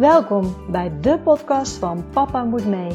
[0.00, 2.90] Welkom bij de podcast van Papa Moet Mee.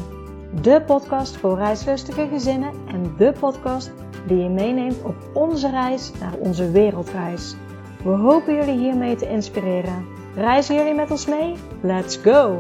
[0.62, 3.91] De podcast voor reislustige gezinnen en de podcast
[4.27, 7.55] die je meeneemt op onze reis naar onze wereldreis.
[8.04, 10.05] We hopen jullie hiermee te inspireren.
[10.36, 11.55] Reizen jullie met ons mee?
[11.81, 12.59] Let's go!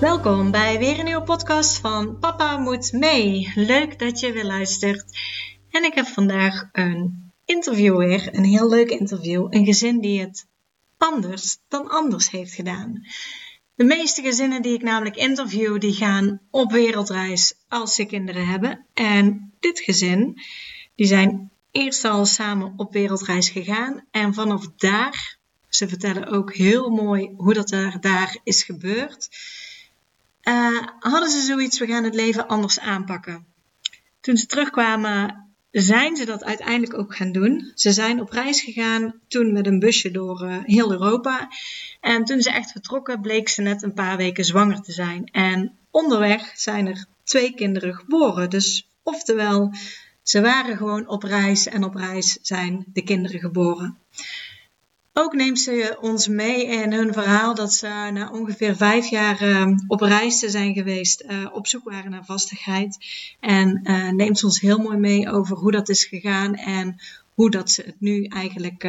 [0.00, 3.52] Welkom bij weer een nieuwe podcast van Papa Moet Mee.
[3.54, 5.04] Leuk dat je weer luistert.
[5.70, 9.46] En ik heb vandaag een interview weer, een heel leuk interview.
[9.50, 10.46] Een gezin die het
[10.98, 13.06] anders dan anders heeft gedaan.
[13.74, 18.86] De meeste gezinnen die ik namelijk interview, die gaan op wereldreis als ze kinderen hebben.
[18.94, 20.40] En dit gezin,
[20.94, 24.04] die zijn eerst al samen op wereldreis gegaan.
[24.10, 25.38] En vanaf daar,
[25.68, 29.28] ze vertellen ook heel mooi hoe dat er daar is gebeurd,
[30.42, 33.46] uh, hadden ze zoiets, we gaan het leven anders aanpakken.
[34.20, 35.45] Toen ze terugkwamen
[35.82, 37.72] zijn ze dat uiteindelijk ook gaan doen.
[37.74, 41.48] Ze zijn op reis gegaan, toen met een busje door uh, heel Europa.
[42.00, 45.28] En toen ze echt vertrokken, bleek ze net een paar weken zwanger te zijn.
[45.32, 48.50] En onderweg zijn er twee kinderen geboren.
[48.50, 49.72] Dus oftewel,
[50.22, 53.98] ze waren gewoon op reis en op reis zijn de kinderen geboren.
[55.18, 59.66] Ook neemt ze ons mee in hun verhaal dat ze na ongeveer vijf jaar uh,
[59.86, 62.98] op reis te zijn geweest, uh, op zoek waren naar vastigheid.
[63.40, 67.00] En uh, neemt ze ons heel mooi mee over hoe dat is gegaan en
[67.34, 68.84] hoe dat ze het nu eigenlijk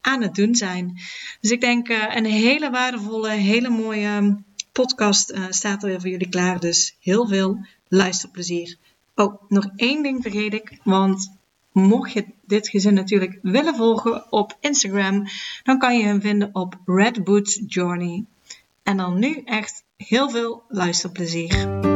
[0.00, 0.98] aan het doen zijn.
[1.40, 6.60] Dus ik denk een hele waardevolle, hele mooie podcast staat er weer voor jullie klaar.
[6.60, 8.76] Dus heel veel luisterplezier.
[9.14, 11.39] Oh, nog één ding vergeet ik, want
[11.72, 15.26] Mocht je dit gezin natuurlijk willen volgen op Instagram,
[15.62, 18.24] dan kan je hem vinden op Red Boots Journey.
[18.82, 21.89] En dan nu echt heel veel luisterplezier.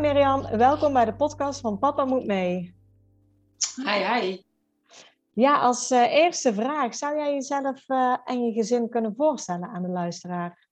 [0.00, 2.74] Hoi Mirjam, welkom bij de podcast van Papa Moet Mee.
[3.76, 4.42] Hi, hi.
[5.32, 9.82] Ja, als uh, eerste vraag, zou jij jezelf uh, en je gezin kunnen voorstellen aan
[9.82, 10.68] de luisteraar?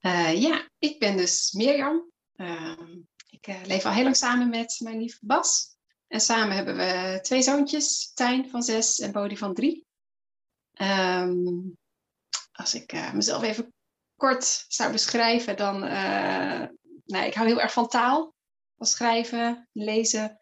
[0.00, 2.10] Uh, ja, ik ben dus Mirjam.
[2.36, 2.98] Ehm,
[3.30, 5.76] ik leef al heel lang samen met mijn lieve Bas.
[6.08, 9.86] En samen hebben we twee zoontjes, Tijn van zes en Bodie van drie.
[10.80, 11.76] Um,
[12.52, 13.72] als ik mezelf even
[14.16, 15.82] kort zou beschrijven, dan
[17.08, 18.34] nou, ik hou heel erg van taal.
[18.76, 20.38] Van schrijven, lezen,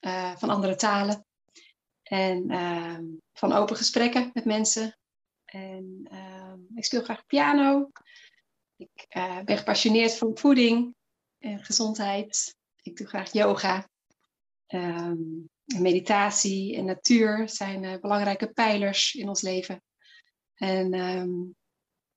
[0.00, 1.26] uh, van andere talen.
[2.02, 2.98] En uh,
[3.32, 4.98] van open gesprekken met mensen.
[5.44, 7.90] En uh, ik speel graag piano.
[8.76, 10.94] Ik uh, ben gepassioneerd van voeding
[11.38, 12.56] en gezondheid.
[12.82, 13.88] Ik doe graag yoga.
[14.66, 19.82] Um, meditatie en natuur zijn belangrijke pijlers in ons leven.
[20.54, 20.92] En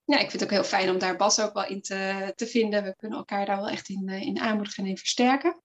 [0.06, 2.48] ja, ik vind het ook heel fijn om daar Bas ook wel in te, te
[2.48, 2.84] vinden.
[2.84, 5.62] We kunnen elkaar daar wel echt in, eh, in aanmoedigen en versterken.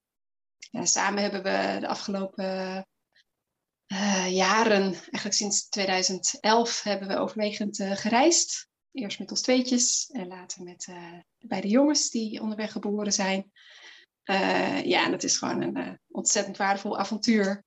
[0.57, 2.45] Ja, samen hebben we de afgelopen
[3.93, 8.69] uh, jaren, eigenlijk sinds 2011, hebben we overwegend uh, gereisd.
[8.93, 10.85] Eerst met ons tweetjes en later met
[11.37, 13.51] de beide jongens die onderweg geboren zijn.
[14.85, 17.65] ja, en dat is gewoon een ontzettend waardevol avontuur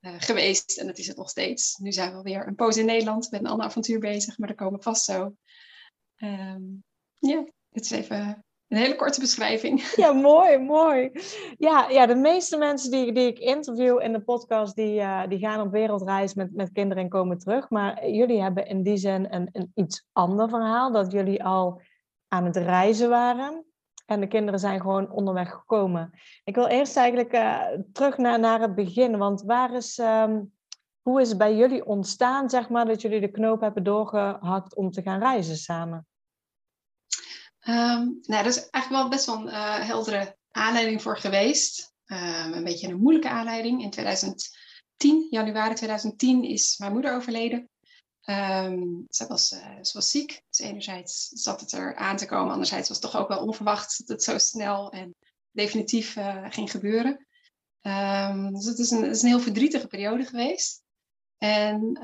[0.00, 0.78] geweest.
[0.78, 1.76] En dat is het nog steeds.
[1.76, 4.56] Nu zijn we alweer een poos in Nederland met een ander avontuur bezig, maar daar
[4.56, 5.34] komen we vast zo.
[6.22, 6.84] Um,
[7.18, 9.82] ja, dit is even een hele korte beschrijving.
[9.96, 11.10] Ja, mooi, mooi.
[11.58, 15.38] Ja, ja de meeste mensen die, die ik interview in de podcast, die, uh, die
[15.38, 17.70] gaan op wereldreis met, met kinderen en komen terug.
[17.70, 21.80] Maar jullie hebben in die zin een, een iets ander verhaal, dat jullie al
[22.28, 23.64] aan het reizen waren.
[24.06, 26.10] En de kinderen zijn gewoon onderweg gekomen.
[26.44, 29.18] Ik wil eerst eigenlijk uh, terug naar, naar het begin.
[29.18, 30.52] Want waar is, um,
[31.02, 34.90] hoe is het bij jullie ontstaan, zeg maar, dat jullie de knoop hebben doorgehakt om
[34.90, 36.06] te gaan reizen samen?
[37.70, 41.92] Um, nou, dat is eigenlijk wel best wel een uh, heldere aanleiding voor geweest.
[42.06, 43.82] Um, een beetje een moeilijke aanleiding.
[43.82, 47.68] In 2010, januari 2010, is mijn moeder overleden.
[48.24, 50.42] Um, ze, was, uh, ze was ziek.
[50.48, 52.52] Dus enerzijds zat het er aan te komen.
[52.52, 55.14] Anderzijds was het toch ook wel onverwacht dat het zo snel en
[55.50, 57.26] definitief uh, ging gebeuren.
[58.52, 60.82] dus het is, een, het is een heel verdrietige periode geweest.
[61.38, 61.98] En,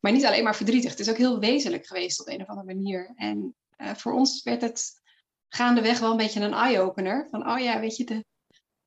[0.00, 0.90] maar niet alleen maar verdrietig.
[0.90, 3.12] Het is ook heel wezenlijk geweest op een of andere manier.
[3.14, 5.02] En uh, voor ons werd het
[5.48, 7.28] gaandeweg wel een beetje een eye-opener.
[7.30, 8.24] Van, oh ja, weet je, de,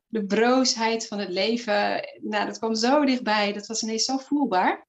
[0.05, 3.53] de broosheid van het leven, nou, dat kwam zo dichtbij.
[3.53, 4.87] Dat was ineens zo voelbaar.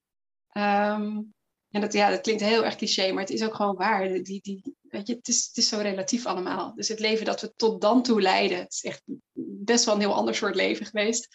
[0.57, 1.33] Um,
[1.69, 4.07] en dat, ja, dat klinkt heel erg cliché, maar het is ook gewoon waar.
[4.23, 6.75] Die, die, weet je, het, is, het is zo relatief allemaal.
[6.75, 9.01] Dus het leven dat we tot dan toe leiden, het is echt
[9.63, 11.27] best wel een heel ander soort leven geweest.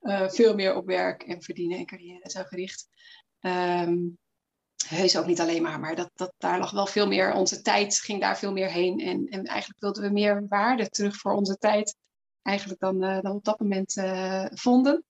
[0.00, 2.88] Uh, veel meer op werk en verdienen en carrière zo gericht.
[3.40, 4.18] Um,
[4.88, 8.00] heus ook niet alleen maar, maar dat, dat, daar lag wel veel meer, onze tijd
[8.00, 9.00] ging daar veel meer heen.
[9.00, 11.96] En, en eigenlijk wilden we meer waarde terug voor onze tijd,
[12.42, 15.04] eigenlijk dan, uh, dan op dat moment uh, vonden.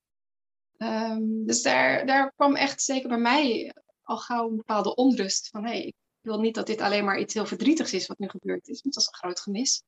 [0.76, 5.64] Um, dus daar, daar kwam echt zeker bij mij al gauw een bepaalde onrust van
[5.64, 8.28] hé, hey, ik wil niet dat dit alleen maar iets heel verdrietigs is wat nu
[8.28, 9.82] gebeurd is, want dat is een groot gemis.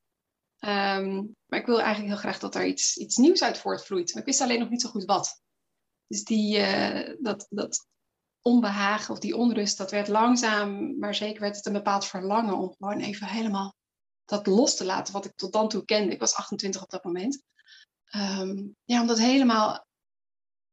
[0.59, 4.13] Um, maar ik wil eigenlijk heel graag dat er iets, iets nieuws uit voortvloeit.
[4.13, 5.41] Maar ik wist alleen nog niet zo goed wat.
[6.07, 7.87] Dus die, uh, dat, dat
[8.43, 12.75] onbehagen of die onrust, dat werd langzaam, maar zeker werd het een bepaald verlangen om
[12.77, 13.75] gewoon even helemaal
[14.25, 16.13] dat los te laten wat ik tot dan toe kende.
[16.13, 17.43] Ik was 28 op dat moment.
[18.15, 19.85] Um, ja, om dat helemaal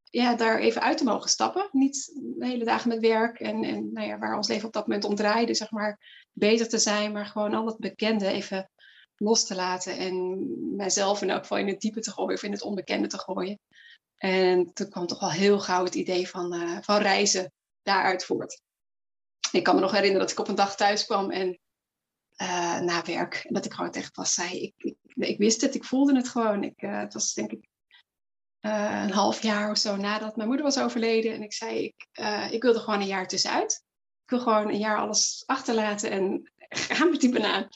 [0.03, 1.69] ja, daar even uit te mogen stappen.
[1.73, 4.87] Niet de hele dagen met werk en, en nou ja, waar ons leven op dat
[4.87, 5.99] moment om draaide, zeg maar,
[6.33, 8.71] bezig te zijn, maar gewoon al het bekende even
[9.17, 10.47] los te laten en
[10.77, 13.59] mijzelf in elk geval in het diepe te gooien of in het onbekende te gooien.
[14.17, 17.53] En toen kwam toch wel heel gauw het idee van, uh, van reizen
[17.83, 18.63] daaruit voort.
[19.53, 21.59] Ik kan me nog herinneren dat ik op een dag thuis kwam en
[22.43, 25.75] uh, na werk, en dat ik gewoon tegen pas zei, ik, ik, ik, wist het,
[25.75, 26.65] ik voelde het gewoon.
[26.65, 27.69] Ik, uh, het was denk ik
[28.61, 31.35] uh, een half jaar of zo nadat mijn moeder was overleden.
[31.35, 32.09] En ik zei, ik,
[32.51, 33.85] ik wilde gewoon een jaar tussenuit.
[34.25, 36.53] Ik wil gewoon een jaar alles achterlaten en
[36.97, 37.69] gaan met die banaan.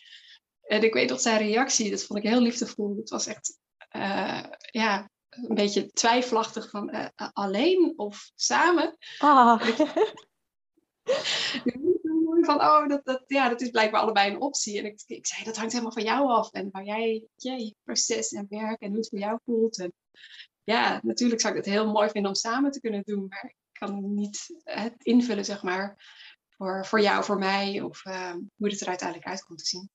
[0.62, 2.96] En ik weet nog zijn reactie, dat vond ik heel liefdevol.
[2.96, 3.58] Het was echt,
[4.70, 5.10] ja,
[5.42, 8.96] een beetje twijfelachtig van uh, alleen of samen.
[9.18, 9.60] Ah.
[12.44, 14.78] van, oh, dat, dat, ja, dat is blijkbaar allebei een optie.
[14.78, 16.50] En ik, ik zei, dat hangt helemaal van jou af.
[16.52, 19.78] En waar jij, ja, je proces en werk en hoe het voor jou voelt.
[19.78, 19.92] En
[20.64, 23.26] ja, natuurlijk zou ik het heel mooi vinden om samen te kunnen doen.
[23.28, 25.96] Maar ik kan niet het invullen, zeg maar,
[26.48, 27.80] voor, voor jou, voor mij.
[27.80, 29.90] Of uh, hoe het er uiteindelijk uit komt te zien.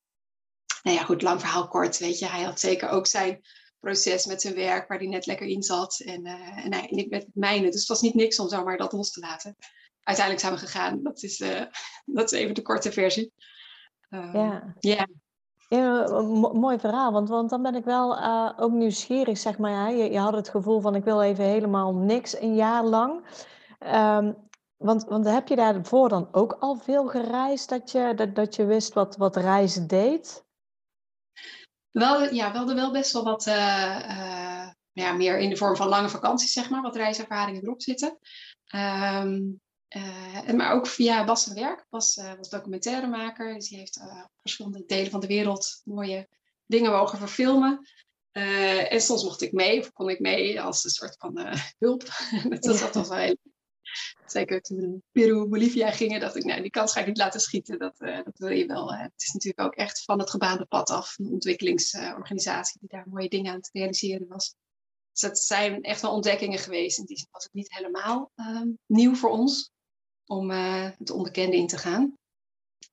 [0.83, 2.25] Nou ja, goed, lang verhaal kort, weet je.
[2.25, 3.41] Hij had zeker ook zijn
[3.79, 5.99] proces met zijn werk waar hij net lekker in zat.
[5.99, 7.69] En, uh, en, ik met het mijne.
[7.69, 9.55] Dus het was niet niks om zomaar dat los te laten.
[10.03, 11.03] Uiteindelijk zijn we gegaan.
[11.03, 11.61] Dat is, uh,
[12.17, 13.33] dat is even de korte versie.
[14.09, 14.73] Uh, ja.
[14.79, 15.05] Yeah.
[15.69, 16.21] Ja,
[16.53, 19.93] mooi verhaal, want, want dan ben ik wel uh, ook nieuwsgierig, zeg maar.
[19.93, 23.23] Je, je, had het gevoel van ik wil even helemaal niks een jaar lang.
[23.79, 24.35] Um,
[24.77, 28.65] want, want heb je daarvoor dan ook al veel gereisd dat je, dat, dat je
[28.65, 30.45] wist wat, wat reizen deed?
[31.91, 35.75] Wel, ja, we hadden wel best wel wat, uh, uh, ja, meer in de vorm
[35.75, 38.17] van lange vakanties, zeg maar, wat reiservaringen erop zitten.
[38.75, 39.61] Um,
[40.55, 41.85] maar ook via Bas werk.
[41.89, 43.99] Bas was documentairemaker, dus die heeft
[44.37, 46.27] verschillende delen van de wereld mooie
[46.65, 47.87] dingen mogen verfilmen.
[48.31, 52.03] en soms mocht ik mee, of kon ik mee als een soort van hulp.
[52.59, 53.37] dat was wel heel
[54.25, 57.39] Zeker toen we Peru, Bolivia gingen, dacht ik, nee, die kans ga ik niet laten
[57.39, 57.79] schieten.
[57.79, 58.93] Dat, uh, dat wil je wel.
[58.93, 61.15] Het is natuurlijk ook echt van het gebaande pad af.
[61.17, 64.55] Een ontwikkelingsorganisatie die daar mooie dingen aan het realiseren was.
[65.11, 66.97] Dus dat zijn echt wel ontdekkingen geweest.
[66.97, 69.71] In die was het niet helemaal uh, nieuw voor ons
[70.25, 72.17] om uh, het onbekende in te gaan.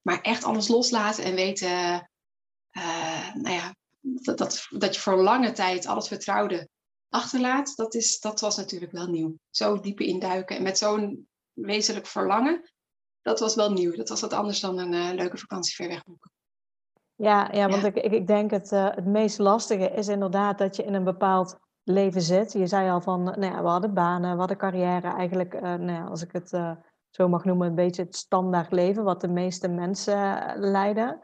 [0.02, 2.10] Maar echt alles loslaten en weten,
[3.34, 6.68] nou ja, dat, dat, dat je voor lange tijd alles vertrouwde
[7.16, 9.38] achterlaat, dat, is, dat was natuurlijk wel nieuw.
[9.50, 12.70] Zo diepe induiken en met zo'n wezenlijk verlangen,
[13.22, 13.96] dat was wel nieuw.
[13.96, 16.30] Dat was wat anders dan een uh, leuke vakantie ver weg boeken.
[17.14, 20.84] Ja, ja want Ik, ik denk het, uh, het meest lastige is inderdaad dat je
[20.84, 22.52] in een bepaald leven zit.
[22.52, 25.08] Je zei al van, nou ja, we hadden banen, we hadden carrière.
[25.08, 26.48] Eigenlijk, uh, nou ja, als ik het
[27.10, 31.20] zo mag noemen, een beetje het standaard leven wat de meeste mensen leiden.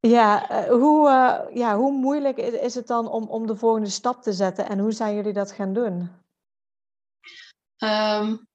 [0.00, 4.22] Ja, eh, hoe, uh, ja, hoe moeilijk is het dan om, om de volgende stap
[4.22, 6.10] te zetten en hoe zijn jullie dat gaan doen?
[7.78, 8.48] Um,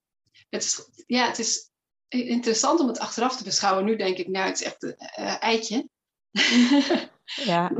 [0.49, 1.71] het is, ja, het is
[2.07, 3.85] interessant om het achteraf te beschouwen.
[3.85, 5.87] Nu denk ik, nou, het is echt een uh, eitje.
[7.25, 7.71] Ja.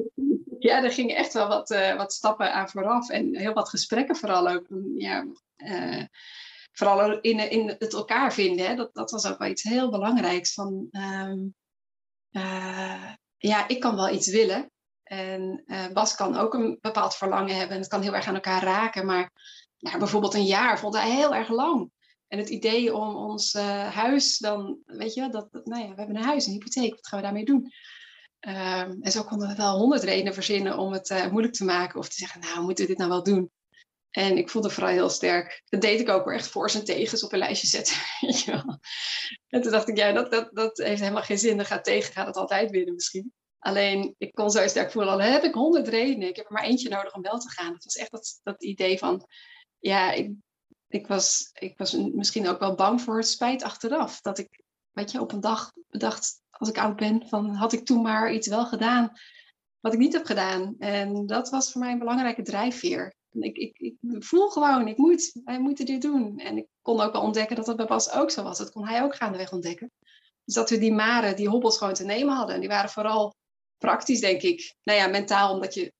[0.58, 4.48] ja, er gingen echt wel wat, wat stappen aan vooraf en heel wat gesprekken vooral
[4.48, 4.66] ook.
[4.94, 5.26] Ja,
[6.72, 8.74] vooral in, in het elkaar vinden, hè.
[8.74, 10.54] Dat, dat was ook wel iets heel belangrijks.
[10.54, 11.54] Van, um,
[12.36, 14.70] uh, ja, ik kan wel iets willen.
[15.02, 17.74] En uh, Bas kan ook een bepaald verlangen hebben.
[17.74, 19.06] En het kan heel erg aan elkaar raken.
[19.06, 19.32] Maar
[19.78, 21.90] nou, bijvoorbeeld een jaar vond hij heel erg lang.
[22.28, 26.16] En het idee om ons uh, huis dan, weet je, dat, nou ja, we hebben
[26.16, 27.72] een huis, een hypotheek, wat gaan we daarmee doen?
[28.40, 32.08] Um, en zo konden we wel honderd redenen verzinnen om het moeilijk te maken of
[32.08, 33.50] te zeggen, nou, moeten we dit nou wel doen?
[34.16, 35.62] En ik voelde vooral heel sterk.
[35.68, 37.96] Dat deed ik ook weer echt voor en tegens op een lijstje zetten.
[38.52, 38.78] Wel.
[39.48, 41.56] En toen dacht ik, ja, dat, dat, dat heeft helemaal geen zin.
[41.56, 43.32] Dan gaat tegen, gaat het altijd winnen misschien.
[43.58, 46.28] Alleen, ik kon zo sterk voelen, al heb ik honderd redenen.
[46.28, 47.72] Ik heb er maar eentje nodig om wel te gaan.
[47.72, 49.26] Het was echt dat, dat idee van,
[49.78, 50.32] ja, ik,
[50.88, 54.20] ik, was, ik was misschien ook wel bang voor het spijt achteraf.
[54.20, 57.84] Dat ik, weet je, op een dag bedacht, als ik oud ben, van had ik
[57.84, 59.12] toen maar iets wel gedaan
[59.80, 60.74] wat ik niet heb gedaan.
[60.78, 63.14] En dat was voor mij een belangrijke drijfveer.
[63.40, 66.38] Ik, ik, ik voel gewoon, ik moet, wij moeten dit doen.
[66.38, 68.58] En ik kon ook wel ontdekken dat dat bij Bas ook zo was.
[68.58, 69.92] Dat kon hij ook gaandeweg ontdekken.
[70.44, 72.54] Dus dat we die maren, die hobbels gewoon te nemen hadden.
[72.54, 73.34] En die waren vooral
[73.78, 74.74] praktisch, denk ik.
[74.82, 75.92] Nou ja, mentaal, omdat je,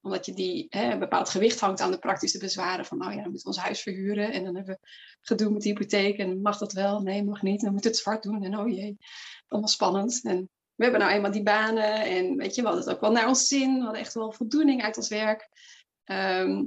[0.00, 2.84] omdat je die, hè, een bepaald gewicht hangt aan de praktische bezwaren.
[2.84, 4.32] Van, nou ja, dan moeten we ons huis verhuren.
[4.32, 4.88] En dan hebben we
[5.20, 6.18] gedoe met de hypotheek.
[6.18, 7.00] En mag dat wel?
[7.00, 7.60] Nee, mag niet.
[7.60, 8.44] Dan moet het zwart doen.
[8.44, 8.96] En oh jee,
[9.48, 10.24] allemaal spannend.
[10.24, 12.04] En we hebben nou eenmaal die banen.
[12.04, 13.74] En weet je, we hadden het ook wel naar ons zin.
[13.74, 15.48] We hadden echt wel voldoening uit ons werk.
[16.04, 16.64] Ehm,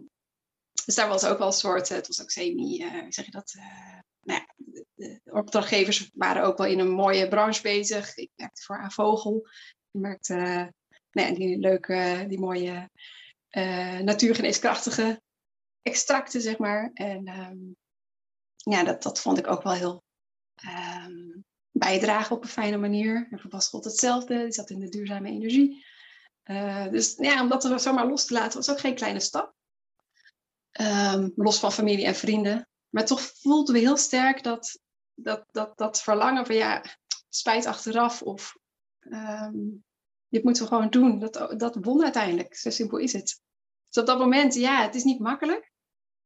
[0.85, 3.31] dus daar was ook wel een soort, het was ook semi, uh, hoe zeg je
[3.31, 3.53] dat?
[3.57, 4.53] Uh, nou ja,
[4.95, 8.15] de, opdrachtgevers waren ook wel in een mooie branche bezig.
[8.15, 9.47] Ik werkte voor A-Vogel.
[9.91, 10.67] Ik merkte uh,
[11.11, 12.89] nou ja, die leuke, die mooie
[14.03, 15.21] natuurgeneeskrachtige
[15.81, 16.91] extracten, zeg maar.
[16.93, 17.75] En um,
[18.55, 20.03] ja, dat, dat vond ik ook wel heel
[21.05, 23.27] um, bijdragen op een fijne manier.
[23.31, 25.85] En voor Bas God hetzelfde, die zat in de duurzame energie.
[26.91, 29.54] dus ja, om dat zomaar los te laten was ook geen kleine stap.
[30.81, 32.67] Um, los van familie en vrienden.
[32.89, 34.79] Maar toch voelden we heel sterk dat,
[35.13, 36.83] dat, dat, dat verlangen van ja,
[37.29, 38.57] spijt achteraf of
[38.99, 39.83] um,
[40.27, 41.19] dit moeten we gewoon doen.
[41.19, 42.55] Dat, dat won uiteindelijk.
[42.55, 43.41] Zo simpel is het.
[43.89, 45.71] Dus op dat moment, ja, het is niet makkelijk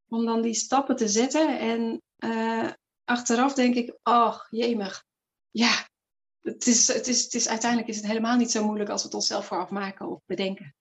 [0.07, 1.59] om dan die stappen te zetten.
[1.59, 2.71] En uh,
[3.03, 5.05] achteraf denk ik, oh, jemig.
[5.49, 5.89] Ja,
[6.41, 9.07] het is, het, is, het is, uiteindelijk is het helemaal niet zo moeilijk als we
[9.07, 10.75] het onszelf vooraf maken of bedenken.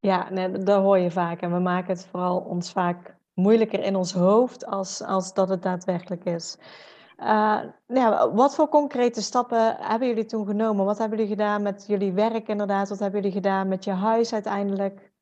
[0.00, 1.40] Ja, nee, dat hoor je vaak.
[1.40, 5.62] En we maken het vooral ons vaak moeilijker in ons hoofd als, als dat het
[5.62, 6.56] daadwerkelijk is.
[7.86, 10.84] Ja, wat voor concrete stappen hebben jullie toen genomen?
[10.84, 12.88] Wat hebben jullie gedaan met jullie werk inderdaad?
[12.88, 15.12] Wat hebben jullie gedaan met je huis uiteindelijk?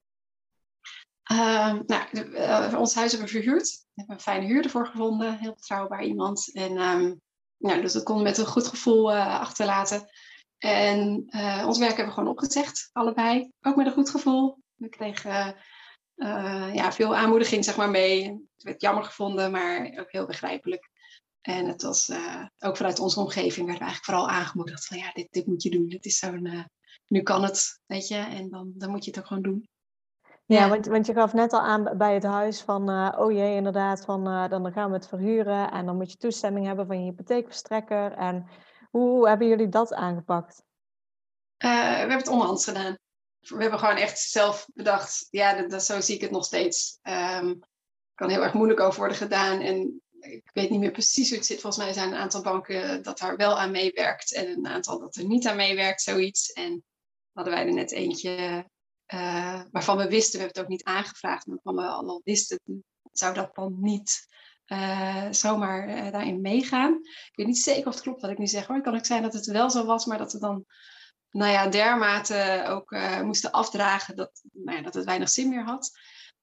[1.32, 3.68] Uh, nou, uh, ons huis hebben we verhuurd.
[3.68, 5.38] We hebben een fijne huurder voor gevonden.
[5.38, 6.50] Heel betrouwbaar iemand.
[6.54, 7.20] En um,
[7.56, 10.08] nou, dus dat konden we met een goed gevoel achterlaten.
[10.58, 11.28] En
[11.66, 13.52] ons werk hebben we gewoon opgezegd, allebei.
[13.61, 14.58] Ook met een goed gevoel.
[14.78, 15.56] We kregen
[16.18, 18.25] uh, ja, veel aanmoediging zeg maar, mee.
[18.25, 20.90] Het werd jammer gevonden, maar ook heel begrijpelijk.
[21.40, 25.26] En het was uh, ook vanuit onze omgeving werd eigenlijk vooral aangemoedigd van ja, dit,
[25.30, 25.88] dit moet je doen.
[25.88, 26.64] Dit is zo'n, uh,
[27.06, 29.68] nu kan het, weet je, en dan, dan moet je het ook gewoon doen.
[30.47, 30.68] Ja, ja.
[30.68, 34.25] Want, want je gaf net al aan bij het huis van, oh jee, inderdaad, van
[34.25, 38.12] dan gaan we het verhuren en dan moet je toestemming hebben van je hypotheekverstrekker.
[38.12, 38.47] En
[38.90, 40.62] hoe hebben jullie dat aangepakt?
[41.58, 42.97] we hebben het onderhands gedaan
[43.40, 46.99] we hebben gewoon echt zelf bedacht, ja, dat, zo zie ik het nog steeds.
[47.02, 47.61] Um,
[48.14, 49.61] kan heel erg moeilijk over worden gedaan.
[49.61, 51.61] En ik weet niet meer precies hoe het zit.
[51.61, 55.16] Volgens mij zijn een aantal banken dat daar wel aan meewerkt en een aantal dat
[55.16, 56.52] er niet aan meewerkt, zoiets.
[56.52, 56.85] En
[57.33, 58.64] hadden wij er net eentje
[59.14, 62.85] uh, waarvan we wisten, we hebben het ook niet aangevraagd, maar waarvan we al wisten,
[63.12, 64.26] zou dat dan niet
[64.66, 66.95] uh, zomaar uh, daarin meegaan.
[67.02, 68.83] Ik weet niet zeker of het klopt wat ik nu zeg hoor.
[68.83, 70.64] Kan ook zijn dat het wel zo was, maar dat er dan
[71.38, 75.64] nou ja, dermate ook uh, moesten afdragen dat, nou ja, dat het weinig zin meer
[75.64, 75.90] had.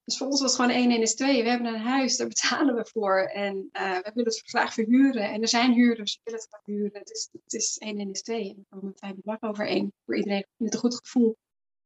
[0.03, 1.43] Dus voor ons was het gewoon 1 1 is 2.
[1.43, 3.19] We hebben een huis, daar betalen we voor.
[3.19, 5.31] En uh, we willen het graag verhuren.
[5.31, 6.99] En er zijn huurders die willen het graag huren.
[6.99, 8.49] Het is, het is 1 1 is 2.
[8.49, 9.93] En dan komen we fijne bedrag overeen.
[10.05, 11.37] Voor iedereen met een goed gevoel.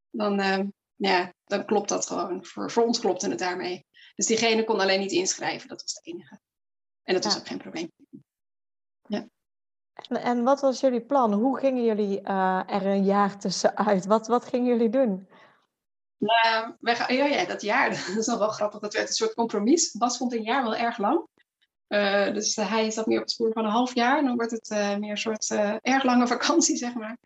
[0.10, 0.60] Dan, uh,
[0.96, 2.46] ja, dan klopt dat gewoon.
[2.46, 3.86] Voor, voor ons klopte het daarmee.
[4.16, 5.68] Dus diegene kon alleen niet inschrijven.
[5.68, 6.39] Dat was het enige.
[7.04, 7.92] En dat was ook geen probleem.
[10.08, 10.22] Ja.
[10.22, 11.34] En wat was jullie plan?
[11.34, 14.06] Hoe gingen jullie uh, er een jaar tussenuit?
[14.06, 15.27] Wat, wat gingen jullie doen?
[16.20, 18.79] Gaan, ja, dat jaar, dat is nog wel grappig.
[18.79, 19.91] Dat werd een soort compromis.
[19.91, 21.27] Bas vond een jaar wel erg lang.
[21.88, 24.18] Uh, dus uh, hij zat meer op het spoor van een half jaar.
[24.18, 25.50] En dan wordt het uh, meer een soort
[25.82, 27.18] erg lange vakantie, zeg maar.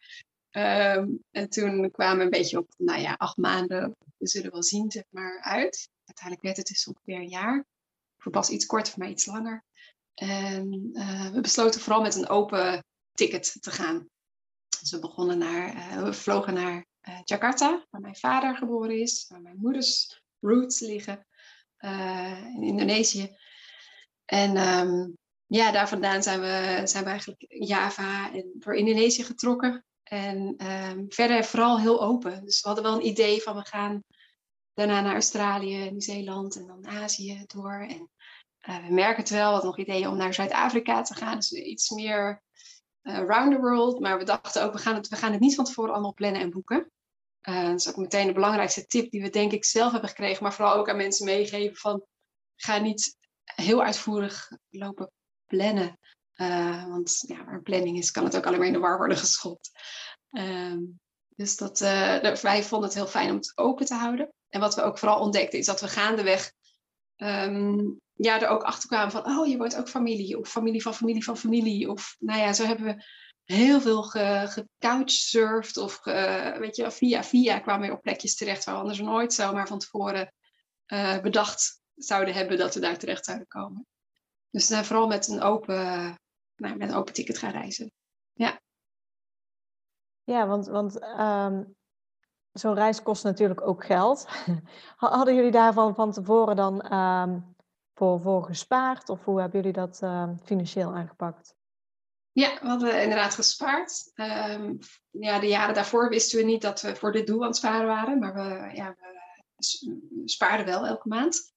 [0.97, 3.95] Um, en toen kwamen we een beetje op, nou ja, acht maanden.
[4.17, 5.89] We zullen wel zien, zeg maar, uit.
[6.05, 7.65] Uiteindelijk werd het dus ongeveer een jaar.
[8.17, 9.63] Voor Bas iets korter, voor mij iets langer.
[10.13, 14.07] En uh, we besloten vooral met een open ticket te gaan.
[14.79, 19.25] Dus we begonnen naar, uh, we vlogen naar uh, Jakarta, waar mijn vader geboren is,
[19.29, 21.27] waar mijn moeders roots liggen
[22.55, 23.35] in Indonesië.
[24.25, 29.85] En um, ja, daar vandaan zijn we, zijn we eigenlijk Java en door Indonesië getrokken.
[30.03, 32.45] En um, verder vooral heel open.
[32.45, 34.03] Dus we hadden wel een idee van we gaan
[34.73, 37.85] daarna naar Australië, Nieuw-Zeeland en dan Azië door.
[37.89, 38.09] En
[38.63, 41.35] we merken het wel, we hadden nog ideeën om naar Zuid-Afrika te gaan.
[41.35, 42.43] Dus iets meer
[43.03, 43.99] uh, around the world.
[43.99, 46.41] Maar we dachten ook, we gaan, het, we gaan het niet van tevoren allemaal plannen
[46.41, 46.91] en boeken.
[47.49, 50.43] Uh, dat is ook meteen de belangrijkste tip die we denk ik zelf hebben gekregen.
[50.43, 52.05] Maar vooral ook aan mensen meegeven van,
[52.55, 55.11] ga niet heel uitvoerig lopen
[55.45, 55.99] plannen.
[56.89, 59.71] want ja, waar planning is, kan het ook alleen maar in de war worden geschopt.
[60.29, 60.79] Ehm,
[61.35, 61.79] dus dat,
[62.41, 64.33] wij vonden het heel fijn om het open te houden.
[64.49, 66.51] En wat we ook vooral ontdekten, is dat we gaandeweg
[67.17, 70.93] um, ja, er ook achter kwamen van, oh, je wordt ook familie, of familie van
[70.93, 71.89] familie van familie.
[71.89, 73.03] Of nou ja, zo hebben we
[73.43, 76.03] heel veel gecouchsurfd, of
[76.59, 79.79] weet je, via via kwamen we op plekjes terecht waar we anders nooit zomaar van
[79.79, 80.33] tevoren
[80.87, 83.87] uh, bedacht zouden hebben dat we daar terecht zouden komen.
[84.49, 85.75] Dus uh, vooral met een open,
[86.55, 87.91] nou, met een open ticket gaan reizen.
[88.33, 88.61] Ja.
[90.23, 91.75] Ja, want, want um,
[92.51, 94.27] zo'n reis kost natuurlijk ook geld.
[94.95, 97.52] Hadden jullie daarvan van tevoren dan um,
[97.93, 99.09] voor, voor gespaard?
[99.09, 101.55] Of hoe hebben jullie dat um, financieel aangepakt?
[102.31, 104.11] Ja, we hadden inderdaad gespaard.
[104.15, 107.55] Um, ja, de jaren daarvoor wisten we niet dat we voor dit doel aan het
[107.55, 108.19] sparen waren.
[108.19, 108.95] Maar we, ja,
[109.55, 111.51] we spaarden wel elke maand.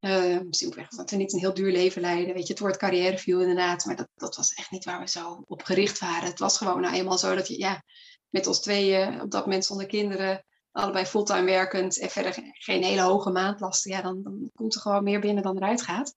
[0.00, 2.34] Uh, simpelweg omdat we niet een heel duur leven leiden.
[2.34, 3.84] Weet je, het woord carrière viel inderdaad.
[3.84, 6.28] Maar dat, dat was echt niet waar we zo op gericht waren.
[6.28, 7.82] Het was gewoon nou eenmaal zo dat je ja,
[8.28, 13.00] met ons tweeën, op dat moment zonder kinderen, allebei fulltime werkend en verder geen hele
[13.00, 13.90] hoge maandlasten.
[13.90, 16.14] Ja, dan, dan komt er gewoon meer binnen dan eruit gaat.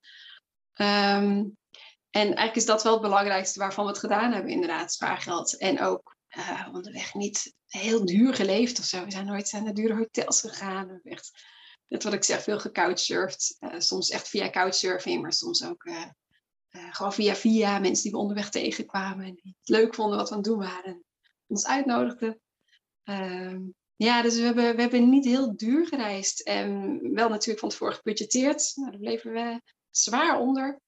[0.74, 1.58] Um,
[2.10, 5.58] en eigenlijk is dat wel het belangrijkste waarvan we het gedaan hebben, inderdaad, spaargeld.
[5.58, 9.04] En ook uh, onderweg niet heel duur geleefd of zo.
[9.04, 10.88] We zijn nooit naar dure hotels gegaan.
[10.88, 11.32] We echt,
[11.88, 13.56] net wat ik zeg, veel gecouchsurfd.
[13.60, 16.04] Uh, soms echt via couchsurfing, maar soms ook uh,
[16.70, 19.26] gewoon via via mensen die we onderweg tegenkwamen.
[19.26, 20.84] En die het leuk vonden wat we aan het doen waren.
[20.86, 21.04] En
[21.48, 22.40] ons uitnodigden.
[23.04, 23.60] Ehm,
[23.98, 26.40] ja, dus we hebben, we hebben niet heel duur gereisd.
[26.40, 28.72] En wel natuurlijk van tevoren gebudgeteerd.
[28.76, 30.80] Nou, daar bleven we zwaar onder.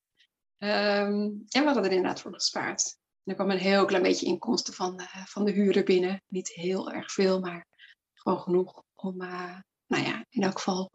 [0.57, 2.97] Um, en we hadden er inderdaad voor gespaard.
[3.23, 6.23] er kwam een heel klein beetje inkomsten van de, van de huren binnen.
[6.27, 7.67] Niet heel erg veel, maar
[8.13, 9.55] gewoon genoeg om, uh,
[9.87, 10.89] nou ja, in elk geval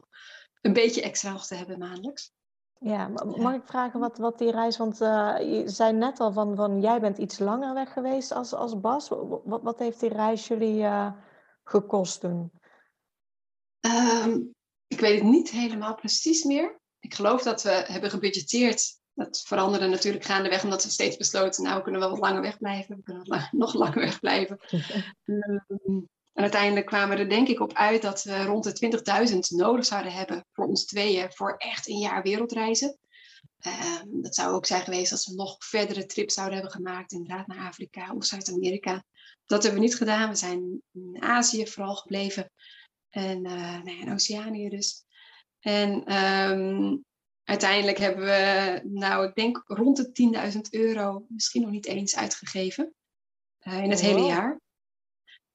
[0.61, 2.33] een beetje extra nog te hebben maandelijks.
[2.78, 6.56] Ja, mag ik vragen wat, wat die reis, want uh, je zei net al van,
[6.56, 9.09] van jij bent iets langer weg geweest als, als Bas.
[9.09, 10.87] Wat, wat heeft die reis jullie
[11.64, 12.52] gekost toen?
[13.80, 14.54] Um,
[14.87, 16.80] ik weet het niet helemaal precies meer.
[17.00, 21.76] Ik geloof dat we hebben gebudgeteerd dat veranderde natuurlijk gaandeweg, omdat we steeds besloten, nou,
[21.76, 24.61] we kunnen wel wat langer wegblijven, we kunnen nog langer wegblijven.
[25.25, 29.00] um, en uiteindelijk kwamen we er denk ik op uit dat we rond de
[29.33, 32.99] 20.000 nodig zouden hebben voor ons tweeën, voor echt een jaar wereldreizen.
[33.67, 37.47] Um, dat zou ook zijn geweest als we nog verdere trips zouden hebben gemaakt, inderdaad
[37.47, 39.04] naar Afrika of Zuid-Amerika.
[39.47, 40.28] Dat hebben we niet gedaan.
[40.28, 42.50] We zijn in Azië vooral gebleven
[43.11, 45.04] en uh, nee, in Oceanië dus.
[45.61, 47.04] En um,
[47.45, 52.95] uiteindelijk hebben we, nou, ik denk rond de 10.000 euro, misschien nog niet eens uitgegeven
[53.61, 54.61] uh, in het hele jaar.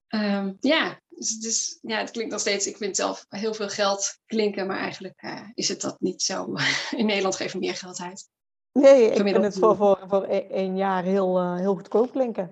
[0.07, 4.19] Um, ja, dus, dus, ja, het klinkt nog steeds, ik vind zelf heel veel geld
[4.25, 6.53] klinken, maar eigenlijk uh, is het dat niet zo.
[6.97, 8.29] In Nederland geven we meer geld uit.
[8.71, 12.51] Nee, ik vind het voor, voor, voor e-, één jaar heel, uh, heel goedkoop klinken.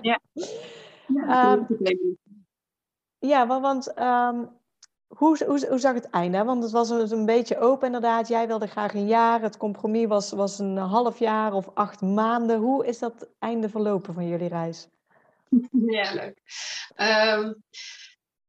[0.00, 0.20] ja.
[1.06, 1.66] Ja, um,
[3.18, 4.48] ja want um,
[5.06, 6.44] hoe, hoe, hoe, zag het einde?
[6.44, 8.28] Want het was een, een, beetje open inderdaad.
[8.28, 9.42] Jij wilde graag een jaar.
[9.42, 12.58] Het compromis was, was een half jaar of acht maanden.
[12.58, 14.88] Hoe is dat einde verlopen van jullie reis?
[15.86, 16.38] Ja, leuk.
[16.96, 17.62] Um,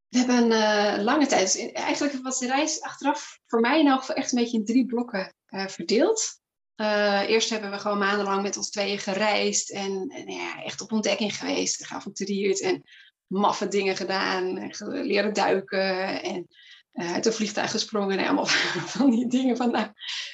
[0.08, 1.54] we hebben een uh, lange tijd.
[1.54, 4.66] Dus eigenlijk was de reis achteraf voor mij in elk geval echt een beetje in
[4.66, 6.42] drie blokken uh, verdeeld.
[6.76, 11.38] Uh, eerst hebben we gewoon maandenlang met ons tweeën gereisd en, ja, echt op ontdekking
[11.38, 12.84] geweest, geavonturierd en
[13.28, 16.48] maffe dingen gedaan, en leren duiken en
[16.94, 18.46] uit de vliegtuig gesprongen en allemaal
[18.96, 19.88] van die dingen van, nou,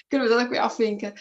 [0.07, 1.13] kunnen we dat ook weer afvinken.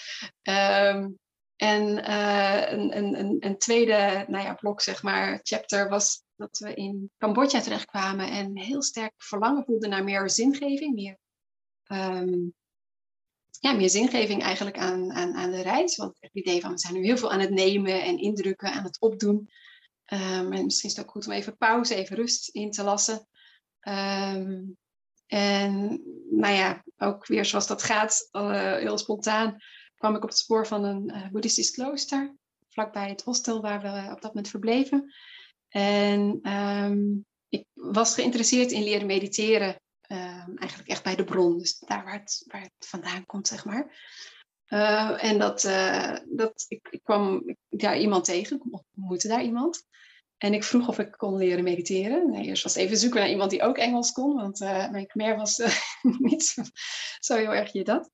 [0.43, 1.19] Um,
[1.61, 6.75] en uh, een, een, een, tweede nou ja, blok, zeg maar, chapter was dat we
[6.75, 11.19] in Cambodja terechtkwamen en heel sterk verlangen voelden naar meer zingeving, meer,
[11.87, 12.55] um,
[13.61, 15.97] ja, meer zingeving eigenlijk aan, aan, aan de reis.
[15.97, 18.85] Want het idee van we zijn nu heel veel aan het nemen en indrukken, aan
[18.85, 19.49] het opdoen.
[20.13, 23.27] Um, en misschien is het ook goed om even pauze, even rust in te lassen.
[23.89, 24.77] Um,
[25.27, 29.57] en nou ja, ook weer zoals dat gaat, uh, heel spontaan,
[29.97, 32.37] kwam ik op het spoor van een uh, boeddhistisch klooster,
[32.69, 35.15] vlakbij het hostel waar we op dat moment verbleven.
[35.69, 39.81] En um, ik was geïnteresseerd in leren mediteren,
[40.13, 43.65] um, eigenlijk echt bij de bron, dus daar waar het, waar het vandaan komt, zeg
[43.65, 43.99] maar.
[44.69, 49.83] Uh, en dat, uh, dat ik, ik kwam daar iemand tegen, ik ontmoette daar iemand.
[50.37, 52.31] En ik vroeg of ik kon leren mediteren.
[52.31, 55.37] Nee, eerst was even zoeken naar iemand die ook Engels kon, want uh, mijn Khmer
[55.37, 55.57] was
[56.03, 56.55] niet
[57.19, 58.11] zo, heel erg je dat.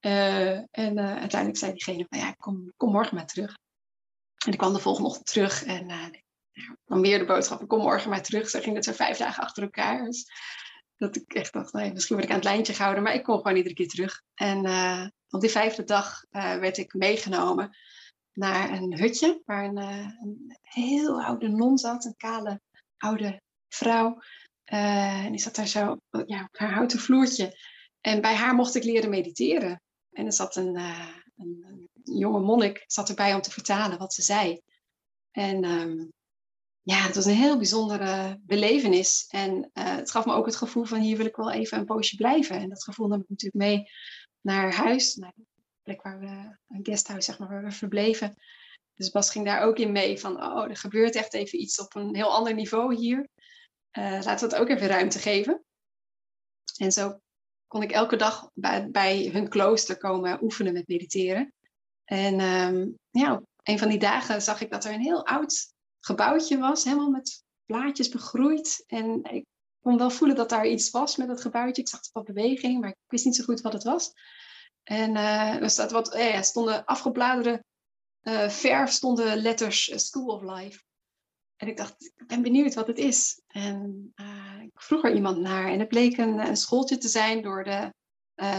[0.00, 3.58] En uiteindelijk zei diegene van ja, kom, kom morgen maar terug.
[4.44, 6.12] En ik kwam de volgende ochtend terug en
[6.84, 8.50] dan weer de boodschap, kom morgen maar terug.
[8.50, 10.04] Zo ging het zo vijf dagen achter elkaar.
[10.04, 10.30] Dus
[10.96, 13.36] dat ik echt dacht, nee, misschien word ik aan het lijntje gehouden, maar ik kom
[13.36, 14.22] gewoon iedere keer terug.
[14.34, 14.58] En
[15.30, 17.76] op die vijfde dag werd ik meegenomen
[18.32, 22.60] naar een hutje waar een, een heel oude non zat, een kale
[22.96, 24.18] oude vrouw.
[24.64, 27.58] en die zat daar zo ja, op haar houten vloertje.
[28.00, 29.82] En bij haar mocht ik leren mediteren.
[30.10, 30.76] En er zat een,
[31.36, 34.60] een, jonge monnik zat erbij om te vertalen wat ze zei.
[35.30, 36.12] En um,
[36.86, 39.26] ja, het was een heel bijzondere belevenis.
[39.28, 41.84] En uh, het gaf me ook het gevoel van hier wil ik wel even een
[41.84, 42.56] poosje blijven.
[42.56, 43.90] En dat gevoel nam ik natuurlijk mee
[44.40, 45.32] naar huis, naar
[45.82, 46.26] plek waar we,
[46.68, 48.34] een guesthouse zeg maar, waar we verbleven.
[48.94, 51.94] Dus Bas ging daar ook in mee van, oh, er gebeurt echt even iets op
[51.94, 53.28] een heel ander niveau hier.
[53.98, 55.64] Uh, laten we het ook even ruimte geven.
[56.76, 57.20] En zo
[57.66, 61.52] kon ik elke dag bij, bij hun klooster komen oefenen met mediteren.
[62.04, 65.74] En um, ja, op een van die dagen zag ik dat er een heel oud
[66.06, 68.84] gebouwtje was, helemaal met blaadjes begroeid.
[68.86, 69.44] En ik
[69.80, 71.82] kon wel voelen dat daar iets was met het gebouwtje.
[71.82, 74.12] Ik zag wat beweging, maar ik wist niet zo goed wat het was.
[74.82, 77.64] En uh, er staat wat, eh, stonden afgebladerde
[78.22, 80.82] uh, verf, stonden letters School of Life.
[81.56, 83.40] En ik dacht, ik ben benieuwd wat het is.
[83.46, 84.12] En
[84.62, 85.68] ik vroeg er iemand naar.
[85.68, 87.92] En het bleek een, een schooltje te zijn door de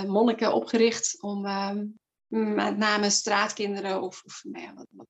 [0.08, 1.86] monniken opgericht om ehm,
[2.28, 5.08] met name straatkinderen of, of nou ja, wat, wat,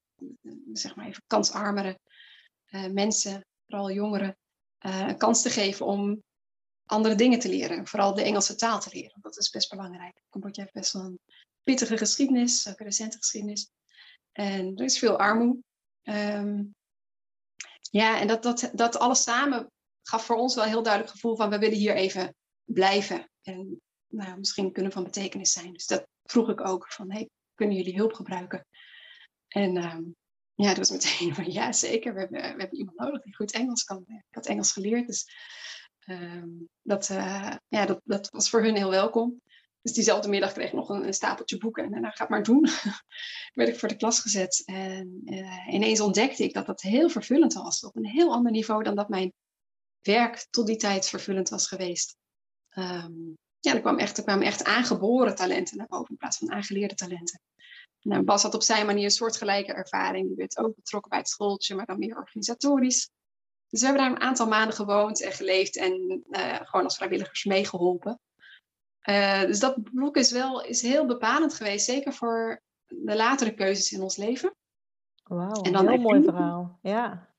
[0.74, 2.00] zeg maar even kansarmere
[2.72, 4.38] mensen, vooral jongeren,
[4.78, 6.24] een kans te geven om
[6.86, 7.88] andere dingen te leren.
[7.88, 9.22] Vooral de Engelse taal te leren.
[9.22, 10.22] Dat is best belangrijk.
[10.30, 11.20] Cambodja heeft best wel een
[11.64, 13.70] pittige geschiedenis, ook een recente geschiedenis.
[14.32, 15.60] En er is veel armoede.
[16.02, 16.64] Ehm,
[17.82, 19.72] ja, en dat, dat, dat alles samen
[20.04, 23.30] gaf voor ons wel een heel duidelijk gevoel van we willen hier even blijven.
[23.42, 25.74] En nou, misschien kunnen van betekenis zijn.
[25.74, 28.68] Dus dat vroeg ik ook van hey, kunnen jullie hulp gebruiken?
[29.48, 30.16] En um,
[30.66, 32.14] ja, dat was meteen van ja, zeker.
[32.14, 34.04] We hebben, we hebben iemand nodig die goed Engels kan.
[34.08, 35.26] Ik had Engels geleerd, dus
[36.08, 36.50] Ehm,
[36.82, 39.42] dat, uh, ja, dat, dat was voor hun heel welkom.
[39.82, 41.94] Dus diezelfde middag kreeg ik nog een, stapeltje boeken.
[41.94, 42.68] En nou, ga maar doen.
[43.54, 44.64] werd ik voor de klas gezet.
[44.66, 47.84] En uh, ineens ontdekte ik dat dat heel vervullend was.
[47.84, 49.34] Op een heel ander niveau dan dat mijn
[50.02, 52.16] werk tot die tijd vervullend was geweest.
[52.78, 56.52] Um, ja, er, kwam echt, er kwamen echt aangeboren talenten naar boven in plaats van
[56.52, 57.42] aangeleerde talenten.
[58.08, 60.28] Nou, Bas had op zijn manier een soortgelijke ervaring.
[60.28, 63.10] Die werd ook betrokken bij het schooltje, maar dan meer organisatorisch.
[63.70, 67.46] Dus we hebben daar een aantal maanden gewoond en geleefd en uh, gewoon als vrijwilligers
[67.46, 68.20] meegeholpen.
[69.10, 73.92] Uh, dus dat blok is wel is heel bepalend geweest, zeker voor de latere keuzes
[73.92, 74.56] in ons leven.
[75.24, 76.80] Wauw, een heel mooi verhaal.
[76.82, 77.36] Ja.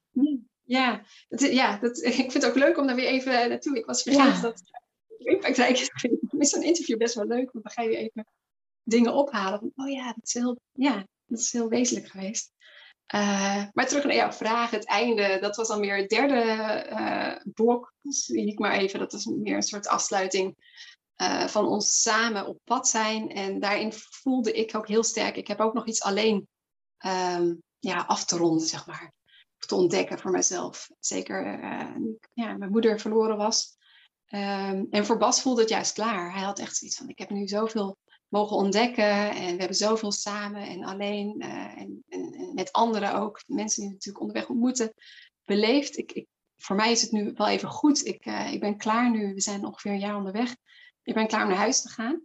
[0.62, 3.78] Ja, dat, ja dat, ik vind het ook leuk om daar weer even naartoe.
[3.78, 4.40] Ik was vergeten ja.
[4.40, 4.62] dat
[5.18, 5.88] impactrijk is.
[5.88, 8.26] Ik vind zo'n interview best wel leuk, want dan ga je even
[8.88, 9.72] dingen ophalen.
[9.76, 12.52] Oh ja, dat is heel, ja, dat is heel wezenlijk geweest.
[13.14, 17.52] Uh, maar terug naar jouw vraag, het einde, dat was dan meer het derde uh,
[17.54, 18.98] blok, zie ik maar even.
[18.98, 20.56] Dat is meer een soort afsluiting
[21.16, 23.30] uh, van ons samen op pad zijn.
[23.30, 26.48] En daarin voelde ik ook heel sterk, ik heb ook nog iets alleen
[27.06, 29.12] um, ja, af te ronden, zeg maar.
[29.60, 30.90] Of te ontdekken voor mezelf.
[31.00, 31.60] Zeker
[32.32, 33.76] ja, mijn moeder verloren was.
[34.34, 36.32] Um, en voor Bas voelde het juist klaar.
[36.32, 37.96] Hij had echt zoiets van, ik heb nu zoveel
[38.28, 39.30] mogen ontdekken.
[39.30, 43.90] En we hebben zoveel samen en alleen uh, en, en, met anderen ook, mensen die
[43.90, 44.94] natuurlijk onderweg ontmoeten,
[45.44, 45.98] beleefd.
[45.98, 48.06] Ik, ik, voor mij is het nu wel even goed.
[48.06, 50.56] Ik, uh, ik ben klaar nu, we zijn ongeveer een jaar onderweg.
[51.02, 52.22] Ik ben klaar om naar huis te gaan.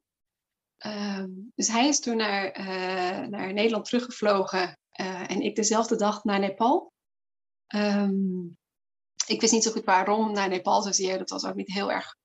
[0.86, 4.78] Um, dus hij is toen naar, uh, naar Nederland teruggevlogen
[5.28, 6.94] en ik dezelfde dag naar Nepal.
[7.76, 8.58] Um,
[9.26, 11.18] ik wist niet zo goed waarom naar Nepal zozeer.
[11.18, 12.16] Dat was ook niet heel erg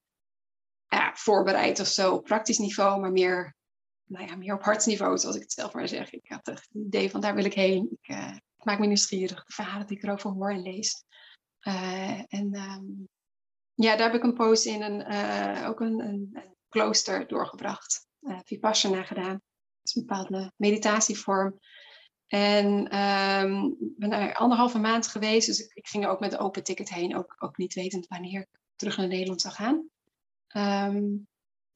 [0.87, 3.57] ja, voorbereid of zo op praktisch niveau, maar meer
[4.09, 6.12] nou ja, meer op hartsniveau, zoals ik het zelf maar zeg.
[6.12, 7.99] Ik had het idee van daar wil ik heen.
[8.01, 11.05] Ik, uh, maak me nieuwsgierig, de verhalen die ik erover hoor en lees.
[11.68, 13.09] Uh, en um,
[13.75, 18.07] ja, daar heb ik een post in een, uh, ook een, een, klooster doorgebracht.
[18.44, 19.33] Vipassana gedaan.
[19.33, 19.40] Dat
[19.83, 21.59] is een bepaalde meditatievorm.
[22.27, 22.66] En
[22.99, 26.64] um, ben daar anderhalve maand geweest, dus ik, ik ging er ook met een open
[26.64, 29.88] ticket heen, ook, ook niet wetend wanneer ik terug naar Nederland zou gaan.
[30.57, 31.29] Um,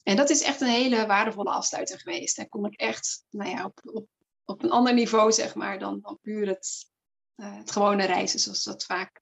[0.03, 2.37] en dat is echt een hele waardevolle afsluiter geweest.
[2.37, 4.07] Daar kon ik echt nou ja, op, op,
[4.45, 6.91] op een ander niveau, zeg maar, dan, dan puur het,
[7.37, 9.21] uh, het gewone reizen, zoals we dat vaak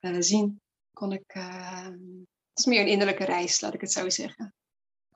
[0.00, 0.60] uh, zien.
[0.92, 4.54] Kon ik, uh, het is meer een innerlijke reis, laat ik het zo zeggen.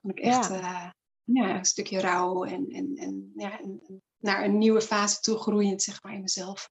[0.01, 0.95] Kon ik echt ja.
[1.23, 5.81] ja een stukje rouw en, en, en, ja, en, naar een nieuwe fase toe groeiend,
[5.81, 6.69] zeg maar, in mezelf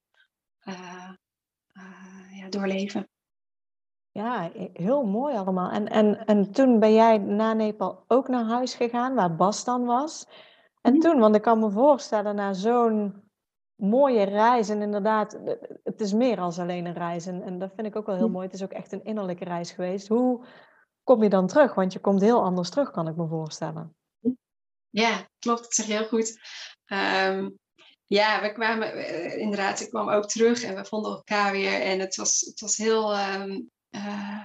[2.31, 3.12] ja, doorleven.
[4.13, 5.71] Ja, heel mooi allemaal.
[5.71, 9.85] En, en, en toen ben jij na Nepal ook naar huis gegaan, waar Bas dan
[9.85, 10.27] was.
[10.81, 13.31] En toen, want ik kan me voorstellen, na zo'n
[13.75, 15.39] mooie reis, en inderdaad,
[15.83, 17.27] het is meer als alleen een reis.
[17.27, 18.47] En, en dat vind ik ook wel heel mooi.
[18.47, 20.09] Het is ook echt een innerlijke reis geweest.
[20.09, 20.45] Hoe
[21.03, 21.75] kom je dan terug?
[21.75, 23.97] Want je komt heel anders terug, kan ik me voorstellen.
[24.91, 25.63] Ja, klopt.
[25.63, 26.41] Dat zeg je heel goed.
[27.27, 27.59] Um,
[28.07, 31.81] ja, we kwamen uh, inderdaad, ik kwam ook terug en we vonden elkaar weer.
[31.81, 34.45] En het was, het was heel, um, uh,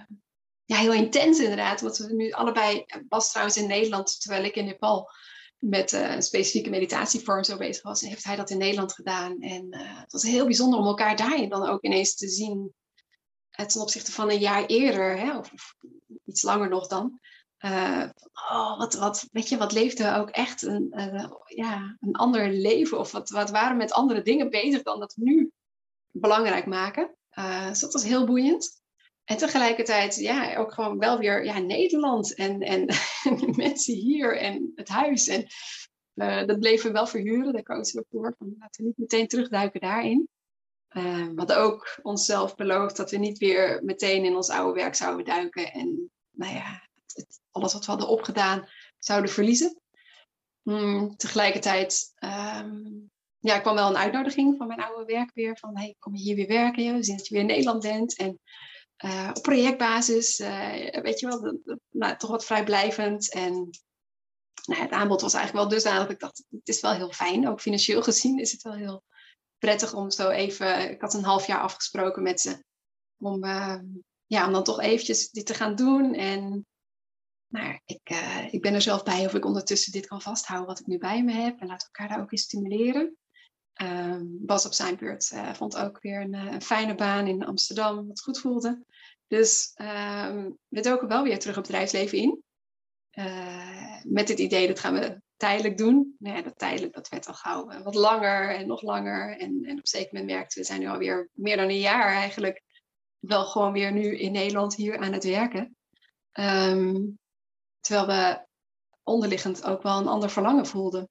[0.66, 1.82] ja, heel intens inderdaad.
[1.82, 5.10] Want we nu allebei, was trouwens in Nederland, terwijl ik in Nepal
[5.58, 9.40] met uh, een specifieke meditatievorm zo bezig was, heeft hij dat in Nederland gedaan.
[9.40, 12.74] En uh, het was heel bijzonder om elkaar daarin dan ook ineens te zien.
[13.50, 15.76] ten opzichte van een jaar eerder, hè, of, of,
[16.26, 17.20] iets langer nog dan.
[18.50, 20.94] oh, wat, wat, weet je, wat leefde ook echt een,
[21.46, 23.00] ja, een ander leven?
[23.00, 25.52] Of wat, wat waren met andere dingen bezig dan dat we nu
[26.12, 27.16] belangrijk maken?
[27.68, 28.82] dus dat was heel boeiend.
[29.28, 32.86] En tegelijkertijd, ja, ook gewoon wel weer ja, Nederland en, en
[33.66, 35.28] mensen hier en het huis.
[35.28, 35.46] En
[36.16, 38.36] uh, dat bleven we wel verhuren, daar kozen we voor.
[38.38, 40.30] Laten we niet meteen terugduiken daarin.
[40.90, 44.96] Uh, we hadden ook onszelf beloofd dat we niet weer meteen in ons oude werk
[44.96, 45.72] zouden duiken.
[45.72, 46.88] En nou ja,
[47.52, 49.82] alles wat we hadden opgedaan zouden verliezen.
[50.62, 55.58] Hmm, tegelijkertijd um, ja, kwam wel een uitnodiging van mijn oude werk weer.
[55.58, 56.96] Van hey, kom je hier weer werken?
[56.96, 58.18] We zien dat je weer in Nederland bent.
[58.18, 58.40] En
[59.06, 63.32] uh, op projectbasis, uh, weet je wel, nou, toch wat vrijblijvend.
[63.32, 63.70] En
[64.66, 67.48] nou, het aanbod was eigenlijk wel dusdanig dat ik dacht, het is wel heel fijn.
[67.48, 69.04] Ook financieel gezien is het wel heel
[69.58, 72.64] prettig om zo even, ik had een half jaar afgesproken met ze,
[73.18, 73.80] om, uh,
[74.26, 76.14] ja, om dan toch eventjes dit te gaan doen.
[76.14, 76.66] En
[77.48, 78.10] nou, ik,
[78.52, 81.24] ik ben er zelf bij of ik ondertussen dit kan vasthouden wat ik nu bij
[81.24, 81.60] me heb.
[81.60, 83.18] En laat elkaar daar ook in stimuleren.
[83.84, 88.08] Uh, Bas op zijn beurt uh, vond ook weer een, een, fijne baan in Amsterdam,
[88.08, 88.84] wat goed voelde.
[89.28, 92.44] Dus uh, we doken wel weer terug op het bedrijfsleven in.
[93.12, 96.16] Uh, met het idee dat gaan we tijdelijk doen.
[96.20, 99.38] Nou dat tijdelijk dat werd al gauw wat langer en nog langer.
[99.38, 102.14] En, en op een zeker moment merkten we, zijn nu alweer meer dan een jaar
[102.14, 102.64] eigenlijk
[103.20, 105.76] wel gewoon weer nu in Nederland hier aan het werken.
[106.34, 107.20] Um,
[107.80, 108.46] terwijl we
[109.04, 111.10] onderliggend ook wel een ander verlangen voelden.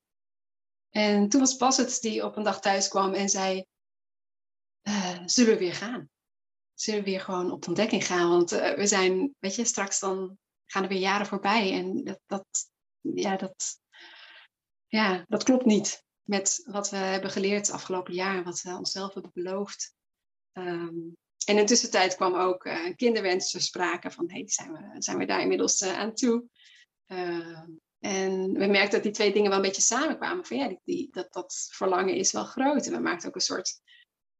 [0.96, 3.64] En toen was Bas het die op een dag thuis kwam en zei:
[4.82, 6.10] uh, Zullen we weer gaan?
[6.74, 8.28] Zullen we weer gewoon op ontdekking gaan?
[8.28, 11.72] Want uh, we zijn, weet je, straks dan gaan er weer jaren voorbij.
[11.72, 12.46] En dat, dat,
[13.00, 13.80] ja, dat,
[14.86, 19.14] ja, dat klopt niet met wat we hebben geleerd het afgelopen jaar, wat we onszelf
[19.14, 19.94] hebben beloofd.
[20.52, 25.18] Um, en in tussentijd kwam ook uh, kinderwens ter sprake van, hey, zijn we, zijn
[25.18, 26.44] we daar inmiddels aan toe?
[28.00, 30.46] En we merkten dat die twee dingen wel een beetje samenkwamen.
[30.46, 32.86] Van ja, die, dat, dat verlangen is wel groot.
[32.86, 33.80] En we maakten ook een soort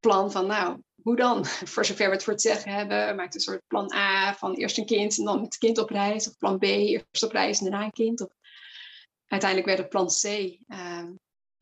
[0.01, 1.47] plan van, nou, hoe dan?
[1.73, 3.07] Voor zover we het voor het zeggen hebben.
[3.07, 5.91] We maakten een soort plan A van eerst een kind en dan het kind op
[5.91, 6.29] reis.
[6.29, 8.21] Of plan B, eerst op reis en daarna een kind.
[8.21, 8.29] Of...
[9.27, 10.25] Uiteindelijk werd het plan C.
[10.69, 11.09] Uh,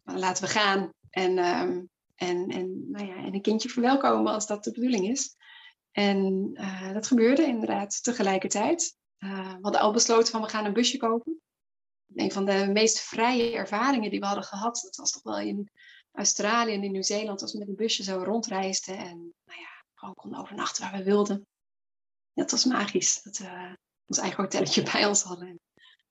[0.05, 1.61] laten we gaan en, uh,
[2.15, 5.37] en, en, nou ja, en een kindje verwelkomen als dat de bedoeling is.
[5.91, 8.97] En uh, dat gebeurde inderdaad tegelijkertijd.
[9.19, 11.43] Uh, we hadden al besloten van we gaan een busje kopen
[12.15, 14.81] een van de meest vrije ervaringen die we hadden gehad.
[14.83, 15.71] Dat was toch wel in
[16.13, 20.15] Australië en in Nieuw-Zeeland, als we met een busje zo rondreisden en nou ja, gewoon
[20.15, 21.47] konden overnachten waar we wilden.
[22.35, 23.23] Dat was magisch.
[23.23, 25.61] Dat we ons eigen hotelletje bij ons hadden.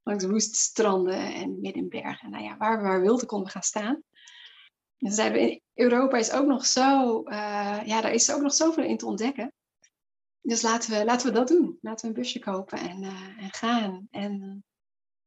[0.03, 2.29] langs woeste stranden en midden in bergen.
[2.29, 4.03] Nou ja, waar we maar wilden konden we gaan staan.
[4.97, 8.84] En zeiden we, Europa is ook nog zo, uh, ja, daar is ook nog zoveel
[8.84, 9.53] in te ontdekken.
[10.41, 11.77] Dus laten we, laten we dat doen.
[11.82, 14.08] Laten we een busje kopen en, uh, en gaan.
[14.12, 14.63] En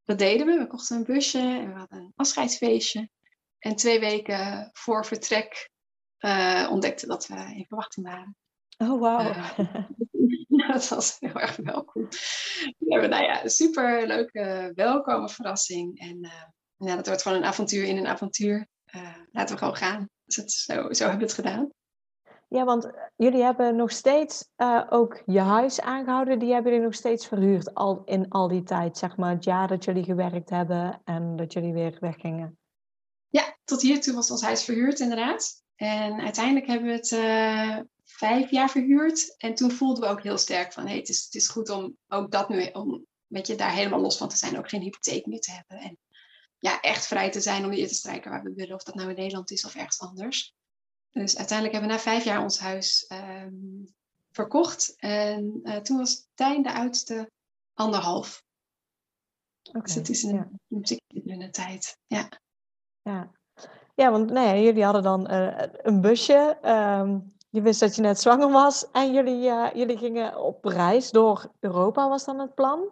[0.06, 0.58] dat deden we.
[0.58, 3.08] We kochten een busje en we hadden een afscheidsfeestje.
[3.58, 5.70] En twee weken voor vertrek
[6.20, 8.36] uh, ontdekten dat we in verwachting waren.
[8.78, 9.28] Oh, wauw.
[9.28, 9.58] Uh,
[10.72, 12.08] dat was heel erg welkom.
[12.78, 15.98] We hebben nou ja, een super leuke welkome verrassing.
[15.98, 18.66] En uh, ja, dat wordt gewoon een avontuur in een avontuur.
[19.30, 20.08] laten we gewoon gaan.
[20.24, 21.70] Dus zo, zo hebben we het gedaan.
[22.48, 26.38] Ja, want eh, jullie hebben nog steeds uh, ook je huis aangehouden.
[26.38, 29.68] Die hebben jullie nog steeds verhuurd al in al die tijd, zeg maar, het jaar
[29.68, 32.58] dat jullie gewerkt hebben en dat jullie weer weggingen.
[33.28, 35.64] Ja, tot hiertoe was ons huis verhuurd inderdaad.
[35.76, 39.34] En uiteindelijk hebben we het uh, vijf jaar verhuurd.
[39.36, 41.96] En toen voelden we ook heel sterk van, hey, het, is, het is goed om
[42.08, 44.58] ook dat nu, om weet je, daar helemaal los van te zijn.
[44.58, 45.88] Ook geen hypotheek meer te hebben.
[45.88, 45.98] En
[46.58, 48.74] ja, echt vrij te zijn om hier te strijken waar we willen.
[48.74, 50.54] Of dat nou in Nederland is of ergens anders.
[51.22, 53.94] Dus uiteindelijk hebben we na vijf jaar ons huis um,
[54.30, 54.94] verkocht.
[54.96, 57.30] En uh, toen was Tijn de oudste
[57.74, 58.44] anderhalf.
[59.68, 60.48] Okay, dus het is een, ja.
[61.24, 61.98] een tijd.
[62.06, 62.28] Ja.
[63.02, 63.30] Ja.
[63.94, 66.58] ja, want nee, jullie hadden dan uh, een busje.
[66.62, 68.90] Um, je wist dat je net zwanger was.
[68.90, 72.90] En jullie, uh, jullie gingen op reis door Europa, was dan het plan?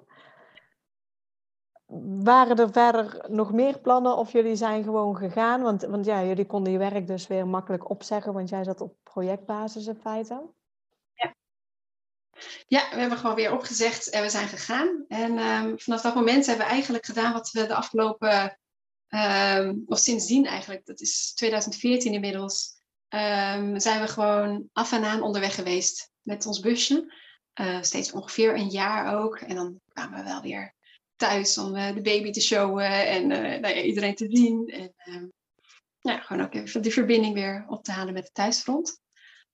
[2.23, 5.63] Waren er verder nog meer plannen of jullie zijn gewoon gegaan?
[5.63, 8.97] Want, want ja, jullie konden je werk dus weer makkelijk opzeggen, want jij zat op
[9.03, 10.43] projectbasis in feite.
[11.15, 11.35] Ja,
[12.67, 15.05] ja we hebben gewoon weer opgezegd en we zijn gegaan.
[15.09, 18.59] En um, vanaf dat moment hebben we eigenlijk gedaan wat we de afgelopen,
[19.09, 25.23] um, of sindsdien eigenlijk, dat is 2014 inmiddels, um, zijn we gewoon af en aan
[25.23, 27.23] onderweg geweest met ons busje.
[27.61, 29.39] Uh, steeds ongeveer een jaar ook.
[29.39, 30.75] En dan kwamen we wel weer
[31.29, 34.69] thuis om uh, de baby te showen en uh, nou ja, iedereen te zien.
[34.69, 35.29] En uh,
[36.01, 39.01] ja, gewoon ook even die verbinding weer op te halen met het thuisfront.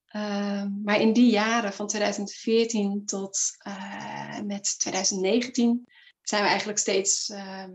[0.07, 3.39] Ehm, maar in die jaren van 2014 tot
[4.45, 5.87] met 2019
[6.23, 7.71] zijn we eigenlijk steeds, ehm,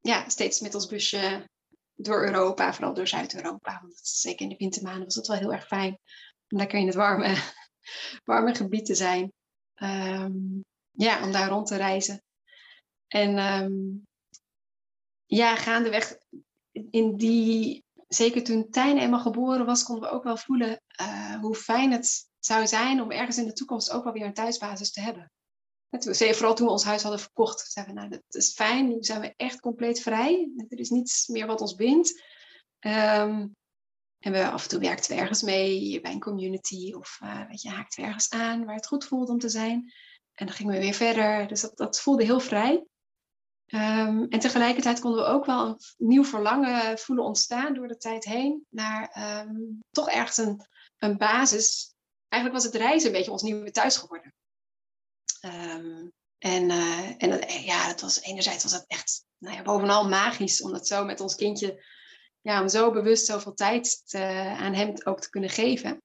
[0.00, 1.48] ja, steeds met ons busje
[1.94, 3.78] door Europa, vooral door Zuid-Europa.
[3.82, 5.98] Want zeker in de wintermaanden was het wel heel erg fijn
[6.48, 7.36] om lekker in het warme,
[8.24, 9.32] warme gebied te zijn.
[9.74, 10.32] Ehm,
[10.90, 12.22] ja, om daar rond te reizen.
[13.12, 14.06] En um,
[15.26, 16.16] ja, gaandeweg
[16.90, 21.54] in die, zeker toen Tijn eenmaal geboren was, konden we ook wel voelen uh, hoe
[21.54, 25.00] fijn het zou zijn om ergens in de toekomst ook wel weer een thuisbasis te
[25.00, 25.32] hebben.
[25.98, 28.96] Toen, vooral toen we ons huis hadden verkocht, zeiden we, nou, dat is fijn, nu
[29.00, 30.50] zijn we echt compleet vrij.
[30.68, 32.22] Er is niets meer wat ons bindt.
[32.80, 33.56] Um,
[34.18, 37.68] en we af en toe werkten we ergens mee bij een community of uh, je,
[37.68, 39.92] haakten we ergens aan waar het goed voelde om te zijn.
[40.32, 41.48] En dan gingen we weer verder.
[41.48, 42.86] Dus dat, dat voelde heel vrij.
[43.74, 48.24] Um, en tegelijkertijd konden we ook wel een nieuw verlangen voelen ontstaan door de tijd
[48.24, 50.66] heen naar um, toch ergens een,
[50.98, 51.94] een basis.
[52.28, 54.34] Eigenlijk was het reizen een beetje ons nieuwe thuis geworden.
[55.44, 60.08] Um, en uh, en uh, ja, het was, enerzijds was dat echt nou ja, bovenal
[60.08, 61.84] magisch om dat zo met ons kindje,
[62.40, 64.04] ja, om zo bewust zoveel tijd
[64.58, 66.02] aan hem ook te kunnen geven.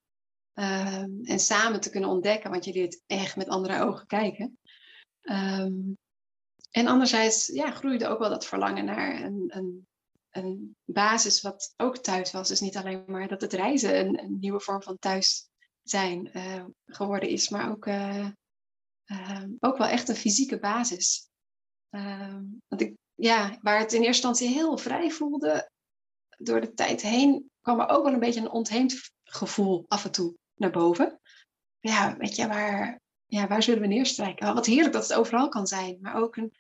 [1.24, 4.60] En samen te kunnen ontdekken, want je leert echt met andere ogen kijken.
[5.22, 5.98] Um,
[6.78, 9.88] en anderzijds ja, groeide ook wel dat verlangen naar een, een,
[10.30, 12.48] een basis wat ook thuis was.
[12.48, 15.50] Dus niet alleen maar dat het reizen een, nieuwe vorm van thuis
[15.84, 18.30] zijn uh, geworden is, maar ook, uh,
[19.06, 21.30] uh, ook wel echt een fysieke basis.
[21.90, 25.70] Ehm, want ik, ja, waar het in eerste instantie heel vrij voelde,
[26.38, 30.12] door de tijd heen kwam er ook wel een beetje een ontheemd gevoel af en
[30.12, 31.20] toe naar boven.
[31.80, 34.54] Ja, weet je, waar, ja, waar zullen we neerstrijken?
[34.54, 36.54] Wat heerlijk dat het overal kan zijn, maar ook een,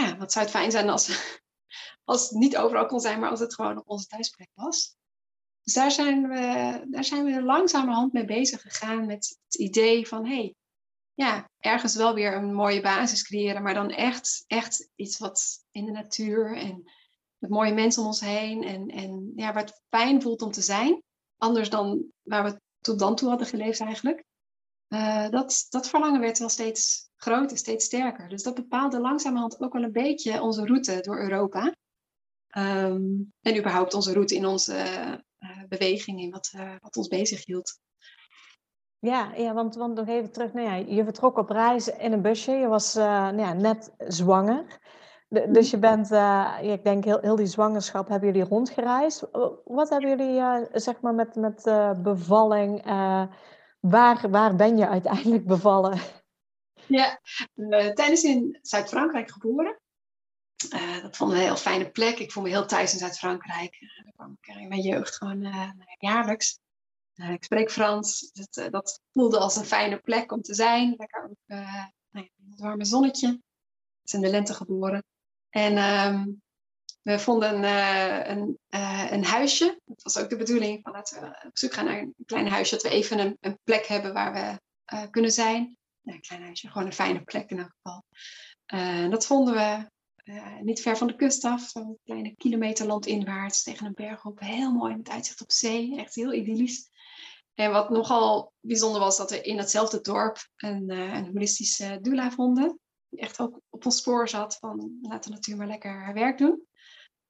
[0.00, 1.08] ja, wat zou het fijn zijn als,
[2.04, 4.96] als het niet overal kon zijn, maar als het gewoon op onze thuisplek was.
[5.62, 10.26] Dus daar zijn we, daar zijn we langzamerhand mee bezig gegaan met het idee van,
[10.26, 10.54] hé, hey,
[11.14, 15.84] ja, ergens wel weer een mooie basis creëren, maar dan echt, echt iets wat in
[15.84, 16.90] de natuur en
[17.38, 20.62] met mooie mensen om ons heen en, en ja, waar het fijn voelt om te
[20.62, 21.02] zijn.
[21.36, 24.24] Anders dan waar we tot dan toe hadden geleefd eigenlijk.
[24.94, 28.28] Uh, dat, dat verlangen werd wel steeds groter, steeds sterker.
[28.28, 31.74] Dus dat bepaalde langzamerhand ook wel een beetje onze route door Europa.
[32.58, 34.74] Um, en überhaupt onze route in onze
[35.38, 37.78] uh, beweging, in wat, uh, wat ons bezig hield.
[38.98, 40.52] Ja, ja want, want nog even terug.
[40.52, 42.52] Nou ja, je vertrok op reis in een busje.
[42.52, 44.78] Je was nou ja, net zwanger.
[45.28, 49.26] De, dus je bent, ja, ik denk heel, heel die zwangerschap hebben jullie rondgereisd.
[49.64, 51.62] Wat hebben jullie zeg maar met, met
[52.02, 52.84] bevalling
[53.88, 55.98] Waar, waar ben je uiteindelijk bevallen?
[56.86, 57.20] Ja,
[57.54, 59.80] uh, tijdens in Zuid-Frankrijk geboren.
[60.74, 62.18] Uh, dat vond ik een heel fijne plek.
[62.18, 63.80] Ik voel me heel thuis in Zuid-Frankrijk.
[63.80, 66.58] Uh, daar kwam ik in mijn jeugd gewoon nou jaarlijks.
[67.14, 68.30] ik spreek Frans.
[68.32, 70.94] Dat, dat, voelde als een fijne plek om te zijn.
[70.96, 73.28] Lekker ook nou het warme zonnetje.
[73.28, 75.04] Ik ben in de lente geboren.
[75.50, 76.42] En um,
[77.04, 79.80] we vonden uh, een, uh, een huisje.
[79.84, 82.74] Dat was ook de bedoeling van laten we op zoek gaan naar een klein huisje.
[82.74, 85.76] Dat we even een, een plek hebben waar we kunnen zijn.
[86.02, 88.04] een klein huisje, gewoon een fijne plek in elk geval.
[89.10, 89.90] dat vonden we
[90.62, 91.68] niet ver van de kust af.
[91.68, 94.40] Zo'n kleine kilometer landinwaarts tegen een berg op.
[94.40, 95.96] Heel mooi met uitzicht op zee.
[95.96, 96.90] Echt heel idyllisch.
[97.54, 102.78] En wat nogal bijzonder was, dat we in hetzelfde dorp een, een holistische doula vonden.
[103.08, 106.38] Die echt ook op ons spoor zat van laat de natuur maar lekker haar werk
[106.38, 106.66] doen.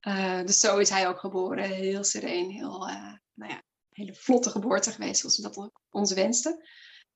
[0.06, 1.70] Uh, dus zo is hij ook geboren.
[1.70, 6.12] Heel sereen, heel, uh, nou ja, hele vlotte geboorte geweest, zoals we dat ook ons
[6.12, 6.62] wensten.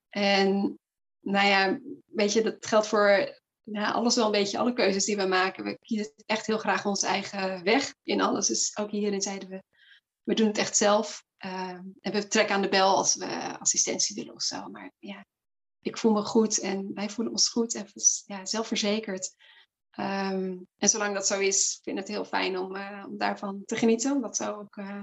[0.08, 0.78] En
[1.20, 5.16] nou ja, weet je, dat geldt voor ja, alles wel een beetje, alle keuzes die
[5.16, 5.64] we maken.
[5.64, 8.46] We kiezen echt heel graag onze eigen weg in alles.
[8.46, 9.62] Dus ook hierin zeiden we,
[10.22, 11.24] we doen het echt zelf.
[11.44, 14.68] Uh, en we trekken aan de bel als we assistentie willen of zo.
[14.68, 15.26] Maar ja,
[15.80, 17.86] ik voel me goed en wij voelen ons goed en
[18.26, 19.34] ja, zelfverzekerd.
[20.00, 23.62] Um, en zolang dat zo is, vind ik het heel fijn om, uh, om daarvan
[23.64, 24.12] te genieten.
[24.12, 25.02] Om dat zo ook uh,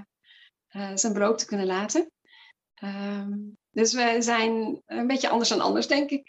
[0.70, 2.10] uh, zijn beloop te kunnen laten.
[2.82, 6.26] Um, dus we zijn een beetje anders dan anders, denk ik.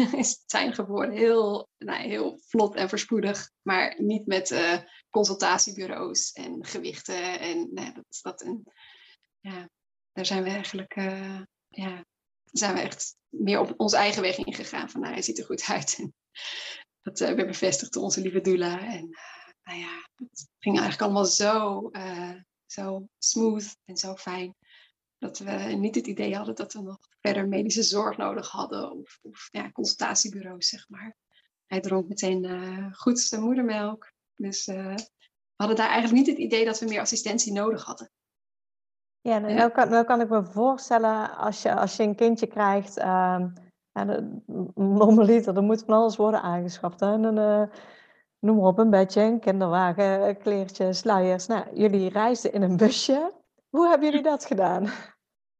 [0.46, 3.50] zijn geboren heel, nou, heel vlot en verspoedig.
[3.62, 4.54] Maar niet met
[5.10, 7.40] consultatiebureaus en gewichten.
[7.40, 8.56] En nee, dat, dat,
[9.40, 9.68] ja,
[10.12, 10.94] daar zijn we eigenlijk
[11.68, 12.04] ja,
[12.44, 14.90] zijn we echt meer op onze eigen weg ingegaan.
[14.90, 15.98] Van nou, hij ziet er goed uit.
[17.04, 18.78] Dat uh, werd bevestigd door onze lieve doula.
[18.78, 19.18] En uh,
[19.62, 22.34] nou ja, het ging eigenlijk allemaal zo, uh,
[22.66, 24.54] zo smooth en zo fijn.
[25.18, 28.92] Dat we niet het idee hadden dat we nog verder medische zorg nodig hadden.
[28.92, 31.16] Of, of ja, consultatiebureaus, zeg maar.
[31.66, 34.12] Hij dronk meteen goed zijn moedermelk.
[34.34, 34.94] Dus we
[35.56, 38.10] hadden daar eigenlijk niet het idee dat we meer assistentie nodig hadden.
[39.20, 42.46] Ja, nou, nou, kan, nou kan ik me voorstellen als je, als je een kindje
[42.46, 42.98] krijgt.
[42.98, 43.44] Uh,
[43.94, 44.20] ja,
[44.74, 47.00] normaliter, er moet van alles worden aangeschaft.
[47.00, 47.12] Hè?
[47.12, 47.62] En, uh,
[48.38, 51.46] noem maar op, een bedje, een kinderwagen, kleertjes, sluiers.
[51.46, 53.32] Nou, jullie reisden in een busje.
[53.68, 54.90] Hoe hebben jullie dat gedaan?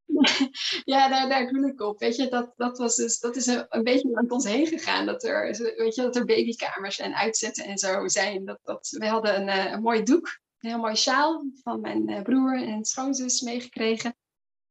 [0.84, 1.98] Ja, daar, daar ik op.
[1.98, 5.06] Weet je, dat, dat, was dus, dat is een, een beetje aan ons heen gegaan.
[5.06, 5.42] Dat er,
[5.76, 8.44] weet je, dat er babykamers en uitzetten en zo zijn.
[8.44, 12.08] Dat, dat, we hadden een, eh, een mooi doek, een heel mooi sjaal van mijn
[12.08, 14.16] eh, broer en schoonzus meegekregen.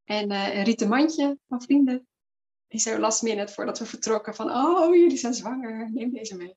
[0.04, 2.06] En een rieten mandje van vrienden.
[2.68, 6.56] Die zo last minute voordat we vertrokken van, oh, jullie zijn zwanger, neem deze mee.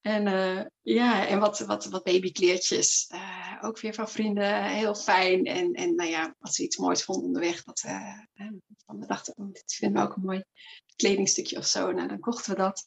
[0.00, 3.10] En uh, ja, en wat, wat, wat babykleertjes.
[3.14, 5.44] Uh, ook weer van vrienden, heel fijn.
[5.44, 7.80] En, en nou ja, als ze iets moois vonden onderweg, dat
[8.86, 10.44] we dachten, oh, dit vinden we ook een mooi
[10.96, 11.92] kledingstukje of zo.
[11.92, 12.84] Nou, dan kochten we dat.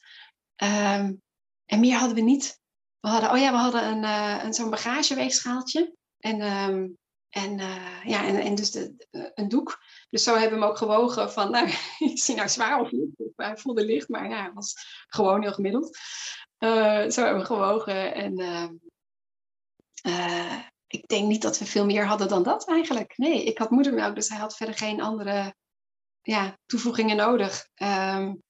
[0.63, 1.21] Um,
[1.65, 2.59] en meer hadden we niet.
[2.99, 4.03] We hadden, oh ja, we hadden een,
[4.45, 5.95] een, zo'n bagageweegschaaltje.
[6.17, 6.97] En, um,
[7.43, 7.57] en,
[8.03, 9.83] ja, en, en dus de, een doek.
[10.09, 11.69] Dus zo hebben we hem ook gewogen van, nou,
[12.13, 13.09] is hij nou zwaar of niet?
[13.35, 14.73] Hij voelde licht, maar ja, was
[15.07, 15.97] gewoon heel gemiddeld.
[16.59, 18.13] Uh, zo hebben we gewogen.
[18.13, 18.39] En
[20.07, 23.17] uh, ik denk niet dat we veel meer hadden dan dat eigenlijk.
[23.17, 25.55] Nee, ik had moedermelk, dus hij had verder geen andere
[26.21, 27.67] ja, toevoegingen nodig.
[27.75, 28.43] Um,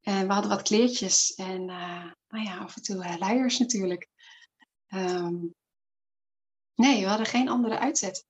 [0.00, 4.08] en we hadden wat kleertjes en nou ja, af en toe luiers natuurlijk.
[4.88, 5.54] Um,
[6.74, 8.26] nee, we hadden geen andere uitzet.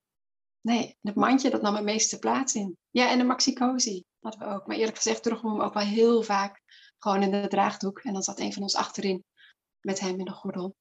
[0.67, 2.77] Nee, het mandje dat nam het meeste plaats in.
[2.91, 4.67] Ja, en de maxicosi hadden we ook.
[4.67, 6.61] Maar eerlijk gezegd droegen we hem ook wel heel vaak
[6.99, 7.99] gewoon in de draagdoek.
[7.99, 9.25] En dan zat een van ons achterin
[9.81, 10.75] met hem in de gordel.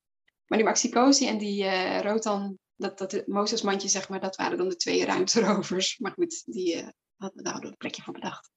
[0.47, 4.69] Maar die Maxicosi en die uh, Rotan, dat, dat Mozesmandje zeg maar, dat waren dan
[4.69, 5.97] de twee ruimterovers.
[5.97, 8.51] Maar goed, die uh, hadden, daar hadden we een plekje van bedacht.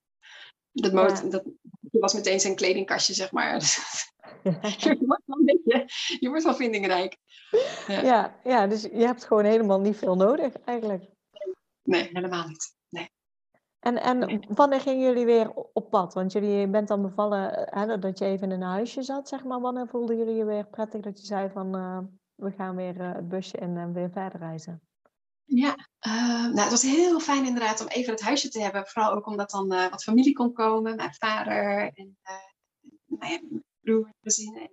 [0.73, 1.29] Dat, ja.
[1.29, 1.45] dat
[1.91, 3.55] was meteen zijn kledingkastje, zeg maar.
[4.79, 7.17] je, wordt wel een beetje, je wordt wel vindingrijk.
[7.87, 8.01] Ja.
[8.01, 8.41] ja.
[8.45, 11.15] Ja, dus je hebt gewoon helemaal niet veel nodig eigenlijk.
[11.87, 12.75] Nee, helemaal niet.
[12.89, 13.11] Nee.
[13.79, 16.15] En, en wanneer gingen jullie weer op pad?
[16.15, 19.61] Want jullie bent dan bevallen hè, dat je even in een huisje zat, zeg maar.
[19.61, 21.99] Wanneer voelden jullie je weer prettig dat je zei van uh,
[22.35, 24.81] we gaan weer uh, het busje in en weer verder reizen?
[25.45, 25.77] Ja,
[26.07, 28.87] uh, nou, het was heel fijn inderdaad om even het huisje te hebben.
[28.87, 30.97] Vooral ook omdat dan wat familie kon komen.
[30.97, 32.19] Mijn vader en
[33.05, 34.71] mijn broer, gezien.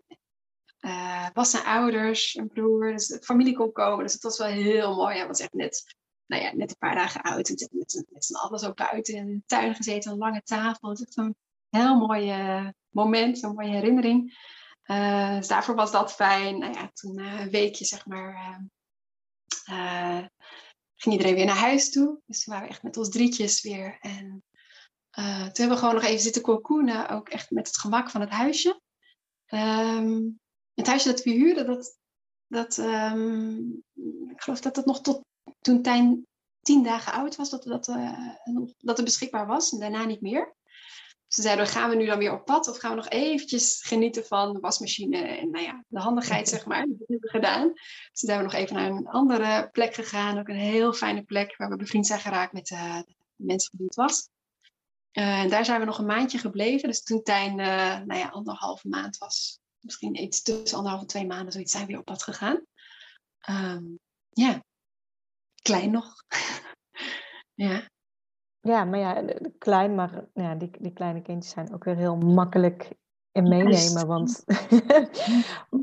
[0.80, 2.92] En, was zijn ouders, een broer.
[2.92, 4.04] Dus de familie kon komen.
[4.04, 5.18] Dus het was wel heel mooi.
[5.18, 5.96] Hij was echt net
[6.34, 7.50] nou ja, net een paar dagen oud.
[7.50, 10.90] En met, met z'n allen zo buiten in de tuin gezeten, een lange tafel.
[10.90, 11.36] Het is echt een
[11.70, 12.34] heel mooi
[12.90, 14.52] moment, een mooie herinnering.
[14.86, 16.60] Uh, dus daarvoor was dat fijn.
[16.60, 18.62] Nou ja, toen uh, een weekje, zeg maar,
[20.96, 22.22] ging iedereen weer naar huis toe.
[22.26, 23.98] Dus toen waren we echt met ons drietjes weer.
[24.00, 24.44] En
[25.12, 28.30] toen hebben we gewoon nog even zitten cocoonen, ook echt met het gemak van het
[28.30, 28.82] huisje.
[29.48, 30.40] Um,
[30.74, 31.98] het huisje dat we huurden, dat,
[32.48, 33.84] dat um,
[34.30, 35.26] ik geloof dat het nog tot
[35.62, 36.28] toen Tijn
[36.62, 38.30] tien dagen oud was, dat, dat, uh,
[38.78, 40.56] dat het beschikbaar was en daarna niet meer.
[41.28, 44.26] Ze zeiden, gaan we nu dan weer op pad of gaan we nog eventjes genieten
[44.26, 46.88] van de wasmachine en nou ja, de handigheid zeg maar.
[46.88, 47.68] Dat hebben we gedaan.
[47.74, 51.24] Dus toen zijn we nog even naar een andere plek gegaan, ook een heel fijne
[51.24, 53.02] plek waar we bevriend zijn geraakt met uh,
[53.36, 54.30] de mensen die het was.
[55.14, 56.90] Uh, en daar zijn we nog een maandje gebleven.
[56.90, 61.52] Dus toen Tijn nou ja, anderhalve maand was, misschien iets tussen anderhalf en twee maanden,
[61.52, 62.66] zoiets zijn we weer op pad gegaan.
[63.50, 64.64] Um, ja,
[65.64, 66.14] klein nog.
[67.66, 67.92] ja.
[68.60, 72.94] Ja, maar ja, klein, maar ja, die, die kleine kindjes zijn ook weer heel makkelijk
[73.32, 74.08] in meenemen.
[74.08, 74.44] Want,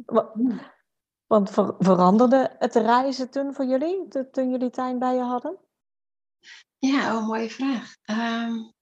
[1.33, 5.59] want ver, veranderde het reizen toen voor jullie, toen jullie tuin bij je hadden?
[6.79, 7.97] Ja, oh, mooie vraag.
[8.05, 8.73] Um,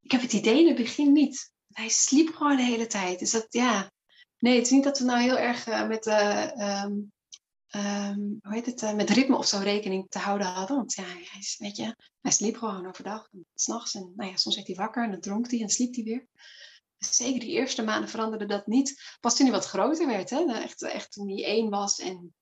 [0.00, 1.52] ik heb het idee in het begin niet.
[1.72, 3.18] Hij sliep gewoon de hele tijd.
[3.18, 3.90] Dus dat, ja.
[4.38, 6.52] Nee, het is niet dat we nou heel erg uh, met de
[6.84, 7.12] um,
[7.76, 10.76] um, hoe heet het, uh, met ritme of zo rekening te houden hadden.
[10.76, 13.94] Want ja, hij, is, weet je, hij sliep gewoon overdag en s'nachts.
[13.94, 16.26] En nou ja, soms werd hij wakker en dan dronk hij en sliep hij weer.
[16.98, 19.16] Dus zeker die eerste maanden veranderde dat niet.
[19.20, 20.44] Pas toen hij wat groter werd, hè?
[20.52, 22.34] Echt, echt toen hij één was en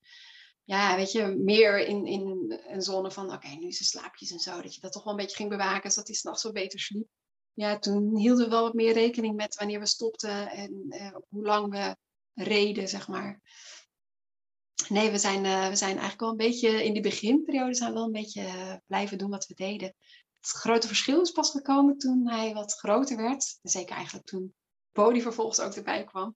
[0.63, 4.61] ja, weet je, meer in, in een zone van, oké, nu is slaapjes en zo.
[4.61, 7.07] Dat je dat toch wel een beetje ging bewaken, zodat hij s'nachts zo beter sliep.
[7.53, 11.45] Ja, toen hielden we wel wat meer rekening met wanneer we stopten en uh, hoe
[11.45, 11.95] lang we
[12.43, 13.41] reden, zeg maar.
[14.89, 17.95] Nee, we zijn, uh, we zijn eigenlijk wel een beetje in die beginperiode zijn we
[17.95, 19.95] wel een beetje uh, blijven doen wat we deden.
[20.33, 23.59] Het grote verschil is pas gekomen toen hij wat groter werd.
[23.61, 24.53] Zeker eigenlijk toen
[24.91, 26.35] Bodie vervolgens ook erbij kwam.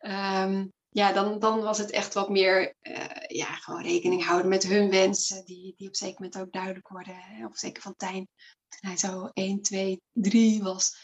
[0.00, 4.62] Um, ja, dan, dan was het echt wat meer uh, ja, gewoon rekening houden met
[4.62, 7.16] hun wensen, die, die op zeker moment ook duidelijk worden.
[7.50, 8.28] Of zeker van Tijn,
[8.68, 10.96] toen hij zo 1, 2, 3 was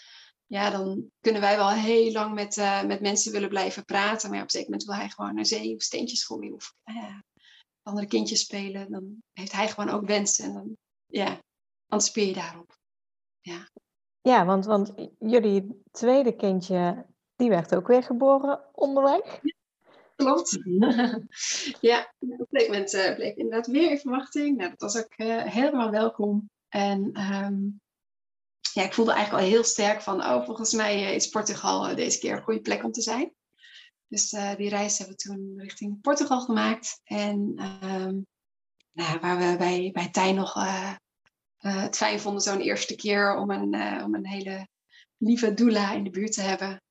[0.50, 4.30] ja, dan kunnen wij wel heel lang met, uh, met mensen willen blijven praten.
[4.30, 7.18] Maar op een zeker moment wil hij gewoon naar zee of steentjes gooien of uh,
[7.82, 8.90] andere kindjes spelen.
[8.90, 10.44] Dan heeft hij gewoon ook wensen.
[10.44, 10.76] En dan,
[11.06, 11.40] ja,
[11.88, 12.78] anticipeer je daarop.
[13.40, 13.68] Ja,
[14.20, 19.40] ja want, want jullie tweede kindje, die werd ook weer geboren onderweg.
[20.16, 20.58] klopt.
[21.80, 24.56] ja, op een gegeven moment uh, bleek inderdaad weer in verwachting.
[24.56, 25.14] Nou, dat was ook
[25.48, 26.50] helemaal welkom.
[26.68, 27.58] En ehm,
[28.72, 32.36] ja, ik voelde eigenlijk al heel sterk van, oh, volgens mij is Portugal deze keer
[32.36, 33.34] een goede plek om te zijn.
[34.06, 37.00] Dus die reis hebben we toen richting Portugal gemaakt.
[37.04, 37.38] En
[37.92, 38.26] um,
[38.92, 40.54] nou, waar we bij, bij Tijn nog
[41.56, 44.68] het fijn vonden zo'n eerste keer om een, om een hele
[45.16, 46.82] lieve doula in de buurt te hebben,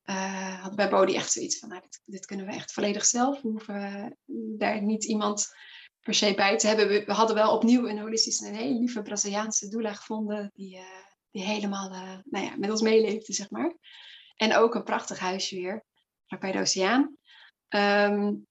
[0.59, 3.41] hadden bij Bodhi echt zoiets van, nou, dit, kunnen we echt volledig zelf.
[3.41, 4.17] We hoeven
[4.57, 5.47] daar niet iemand
[5.99, 6.87] per se bij te hebben.
[6.87, 10.79] We, hadden wel opnieuw een holistische, een hele lieve Braziliaanse doula gevonden, die,
[11.31, 13.75] die helemaal uh, nou ja, met ons meeleefde, zeg maar.
[14.35, 15.83] En ook een prachtig huisje weer,
[16.39, 17.17] bij de oceaan.
[17.69, 18.47] Um,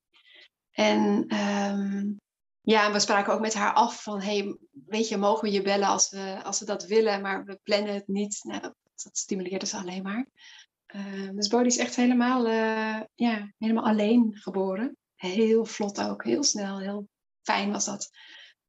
[0.71, 2.21] en um,
[2.61, 4.57] ja, we spraken ook met haar af van, hey,
[4.87, 7.95] weet je, mogen we je bellen als we, als we dat willen, maar we plannen
[7.95, 8.41] het niet.
[8.43, 10.29] Nou, dat, dat stimuleerde ze alleen maar.
[10.95, 14.97] Uh, dus Bodhi is echt helemaal, uh, ja, helemaal alleen geboren.
[15.15, 17.09] Heel vlot ook, heel snel, heel
[17.43, 18.11] fijn was dat.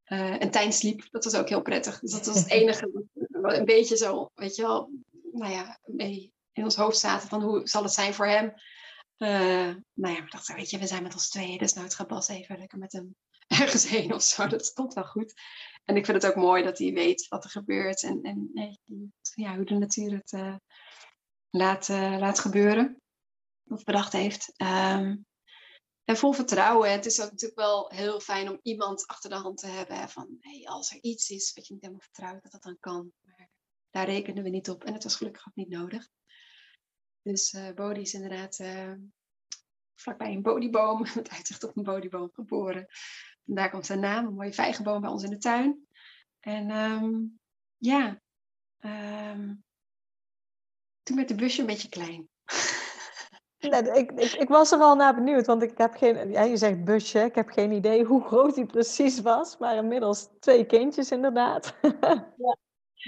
[0.09, 1.99] Uh, en Tijn sliep, dat was ook heel prettig.
[1.99, 4.91] Dus dat was het enige, een beetje zo, weet je wel,
[5.31, 8.53] nou ja, mee in ons hoofd zaten van hoe zal het zijn voor hem.
[9.93, 12.07] nou ja, we dachten, weet je, we zijn met ons tweeën, dus nou het gaat
[12.07, 13.15] Bas even lekker met hem
[13.61, 14.47] ergens heen of zo.
[14.47, 15.33] Dat komt wel goed.
[15.83, 18.49] En ik vind het ook mooi dat hij weet wat er gebeurt en, en
[19.33, 20.55] ja, hoe de natuur het uh,
[21.49, 23.01] laat, laat gebeuren.
[23.67, 24.53] Of bedacht heeft.
[24.61, 25.25] Um,
[26.09, 26.91] en vol vertrouwen.
[26.91, 30.09] Het is ook natuurlijk wel heel fijn om iemand achter de hand te hebben.
[30.09, 33.11] Van hey, als er iets is wat je niet helemaal vertrouwt, dat dat dan kan.
[33.21, 33.49] Maar
[33.89, 34.83] daar rekenen we niet op.
[34.83, 36.09] En het was gelukkig ook niet nodig.
[37.21, 38.55] Dus uh, Bodhi is inderdaad
[39.95, 42.87] vlakbij een bodieboom, met uitzicht op een bodieboom geboren.
[43.45, 45.87] En daar komt zijn naam, een mooie vijgenboom bij ons in de tuin.
[46.39, 47.39] En um,
[47.77, 48.21] ja,
[48.79, 49.63] um,
[51.03, 52.29] toen werd de busje een beetje klein.
[53.59, 56.57] Nee, ik, ik, ik, was er al naar benieuwd, want ik heb geen, ja, je
[56.57, 61.11] zegt busje, ik heb geen idee hoe groot die precies was, maar inmiddels twee kindjes
[61.11, 61.73] inderdaad.
[62.37, 62.57] Ja.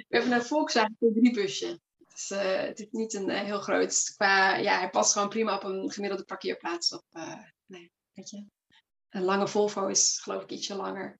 [0.10, 1.80] We hebben een Volkswagen drie busje.
[1.97, 5.56] Dus, uh, het is niet een uh, heel groot, qua, ja, hij past gewoon prima
[5.56, 6.93] op een gemiddelde parkeerplaats.
[6.93, 8.45] Op, uh, nee, weet je.
[9.10, 11.20] Een lange Volvo is geloof ik ietsje langer.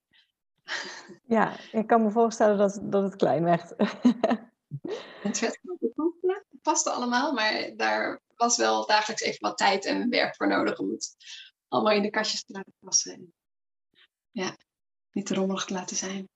[1.24, 3.74] Ja, ik kan me voorstellen dat, dat het klein werd.
[5.22, 5.60] het werd
[6.62, 10.89] paste allemaal, maar daar was wel dagelijks even wat tijd en werk voor nodig om
[10.89, 11.16] het
[11.68, 13.14] allemaal in de kastjes te laten passen.
[13.14, 13.34] En
[14.32, 14.58] ja,
[15.12, 16.30] niet te rommelig te laten zijn.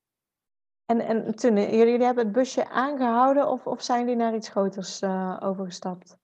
[0.86, 5.01] En, en toen, jullie hebben het busje aangehouden of, of zijn jullie naar iets groters
[5.01, 6.16] uh, overgestapt?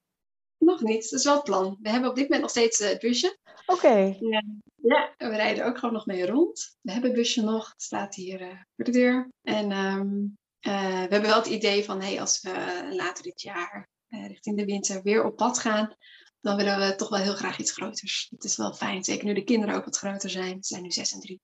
[0.58, 1.78] Nog niet, dat is wel het plan.
[1.82, 3.38] We hebben op dit moment nog steeds uh, het busje.
[3.66, 4.18] Oké.
[4.20, 4.44] Ja,
[4.76, 6.78] ja, we rijden ook gewoon nog mee rond.
[6.82, 9.30] We hebben het busje nog, het staat hier uh, voor de deur.
[9.42, 13.90] En um, uh, we hebben wel het idee van, hey, als we later dit jaar
[14.12, 15.96] richting de winter weer op pad gaan,
[16.40, 18.28] dan willen we toch wel heel graag iets groters.
[18.30, 20.64] Het is wel fijn, zeker nu de kinderen ook wat groter zijn.
[20.64, 21.42] Ze zijn nu zes en drie.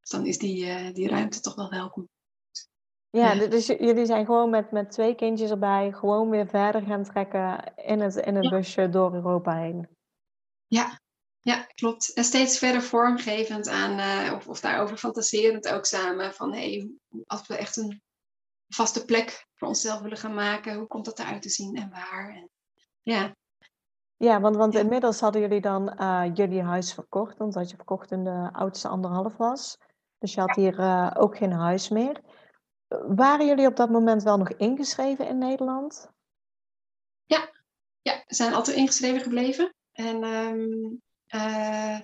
[0.00, 2.08] Dus dan is die, die ruimte toch wel welkom.
[3.10, 7.74] Ja, dus jullie zijn gewoon met, met twee kindjes erbij gewoon weer verder gaan trekken
[7.76, 9.88] in het, in het busje door Europa heen.
[10.66, 11.00] Ja,
[11.40, 12.12] ja, klopt.
[12.12, 16.34] En steeds verder vormgevend aan, uh, of, of daarover fantaserend ook samen.
[16.34, 16.90] Van hé, hey,
[17.26, 18.02] als we echt een
[18.68, 22.34] vaste plek voor onszelf willen gaan maken, hoe komt dat eruit te zien en waar?
[22.34, 22.50] En,
[23.02, 23.36] ja.
[24.16, 28.24] Ja, want, want inmiddels hadden jullie dan uh, jullie huis verkocht, omdat je verkocht toen
[28.24, 29.78] de oudste anderhalf was.
[30.18, 32.20] Dus je had hier uh, ook geen huis meer.
[33.06, 36.08] Waren jullie op dat moment wel nog ingeschreven in Nederland?
[37.24, 37.50] Ja,
[38.00, 39.74] ja we zijn altijd ingeschreven gebleven.
[39.92, 41.00] En um,
[41.34, 42.00] uh,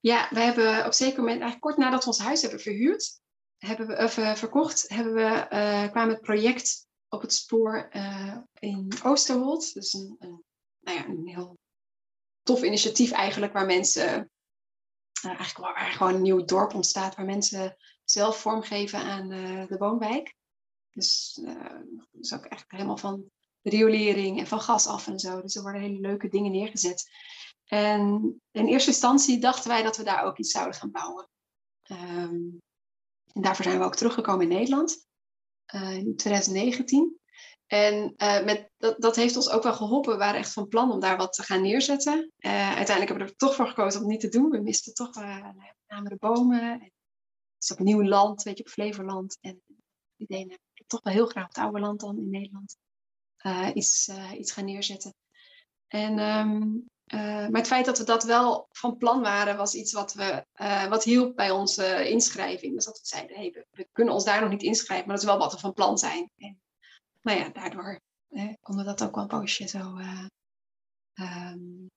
[0.00, 3.20] ja, we hebben op zeker moment, eigenlijk kort nadat we ons huis hebben verhuurd,
[3.58, 7.88] hebben we, of, uh, verkocht, hebben we, uh, kwamen het project op het spoor
[8.58, 9.74] in Oosterholt.
[9.74, 10.44] Dus een, een,
[10.80, 11.58] nou ja, een heel
[12.42, 14.30] tof initiatief eigenlijk, waar mensen,
[15.22, 19.28] eigenlijk waar, gewoon een nieuw dorp ontstaat, waar mensen zelf vormgeven aan
[19.68, 20.34] de woonwijk.
[20.90, 23.30] Dus dat is ook echt helemaal van
[23.62, 25.40] riolering en van gas af en zo.
[25.40, 27.10] Dus er worden hele leuke dingen neergezet.
[27.64, 31.28] En in eerste instantie dachten wij dat we daar ook iets zouden gaan bouwen.
[31.90, 32.58] Um,
[33.32, 35.08] en daarvoor zijn we ook teruggekomen in Nederland
[35.74, 37.18] uh, in 2019.
[37.66, 40.12] En uh, met, dat, dat heeft ons ook wel geholpen.
[40.12, 42.32] We waren echt van plan om daar wat te gaan neerzetten.
[42.38, 44.50] Uh, uiteindelijk hebben we er toch voor gekozen om niet te doen.
[44.50, 46.72] We misten toch met name de bomen.
[46.72, 46.90] Het
[47.58, 49.38] is ook nieuw land, weet je, op Flevoland.
[49.40, 49.62] En
[50.16, 52.76] denk, toch wel heel graag op het oude land dan in Nederland
[53.74, 55.14] iets, iets gaan neerzetten.
[55.86, 59.92] En um, uh, maar het feit dat we dat wel van plan waren, was iets
[59.92, 62.74] wat, we, uh, wat hielp bij onze inschrijving.
[62.74, 65.24] Dus dat we zeiden, hey, we, we, kunnen ons daar nog niet inschrijven, maar dat
[65.24, 66.30] is wel wat we van plan zijn.
[66.36, 66.60] En,
[67.20, 69.98] nou ja, daardoor eh, konden we dat ook wel een poosje zo...
[71.14, 71.90] Um,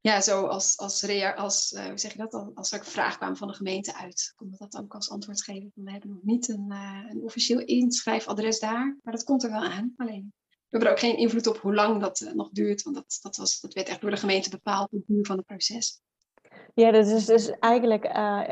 [0.00, 3.48] ja, zo als, als, rea als hoe zeg je dat, als er vraag kwam van
[3.48, 5.72] de gemeente uit, kon dat ook als antwoord geven.
[5.74, 6.70] We hebben nog niet een,
[7.10, 9.92] een officieel inschrijfadres daar, maar dat komt er wel aan.
[9.96, 10.32] Alleen,
[10.70, 13.18] we hebben er ook geen invloed op hoe lang dat uh, nog duurt, want dat,
[13.22, 16.00] dat, was, dat werd echt door de gemeente bepaald, het duur van het proces.
[16.74, 18.04] Ja, dus, dus, dus eigenlijk,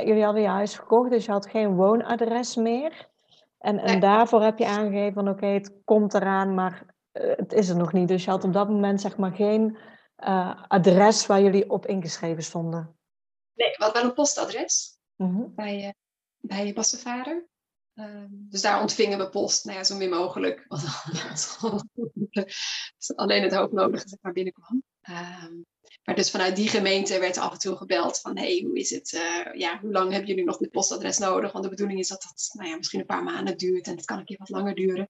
[0.06, 3.08] jullie hadden je huis verkocht, dus je had geen woonadres meer.
[3.58, 7.76] En, en daarvoor heb je aangegeven van oké, het komt eraan, maar het is er
[7.76, 8.08] nog niet.
[8.08, 9.78] Dus je had op dat moment zeg maar geen
[10.18, 12.98] uh, adres waar jullie op ingeschreven stonden?
[13.52, 15.52] Nee, we hadden wel een postadres mm-hmm.
[15.54, 15.90] bij, uh,
[16.38, 16.72] bij je
[17.96, 20.66] Uh, dus daar ontvingen we post, nou ja, zo min mogelijk.
[23.14, 24.82] alleen het hoofdnodige zeg maar binnenkwam.
[25.00, 25.54] Ehm,
[26.04, 28.36] maar dus vanuit die gemeente werd af en toe gebeld van...
[28.36, 29.12] hey, hoe is het?
[29.12, 31.52] Uh, ja, hoe lang hebben jullie nog dit postadres nodig?
[31.52, 33.86] Want de bedoeling is dat dat nou ja, misschien een paar maanden duurt...
[33.86, 35.08] en het kan een keer wat langer duren.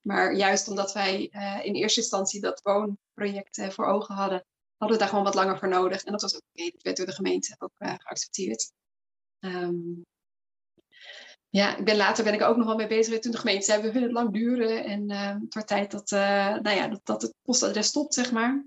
[0.00, 4.44] Maar juist omdat wij uh, in eerste instantie dat woonproject uh, voor ogen hadden,
[4.76, 6.02] hadden we daar gewoon wat langer voor nodig.
[6.02, 8.72] En dat was ook oké, dat werd door de gemeente ook geaccepteerd.
[9.40, 10.04] Um,
[11.54, 13.18] ja, ik ben, later ben ik ook nog wel mee bezig.
[13.18, 14.84] Toen de gemeente zei, we willen het lang duren.
[14.84, 16.10] En het wordt tijd dat,
[16.62, 18.64] nou ja, dat, dat het postadres stopt, zeg maar.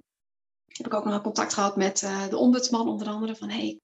[0.65, 3.35] Heb ik ook nog contact gehad met de ombudsman onder andere.
[3.35, 3.79] Van, hey,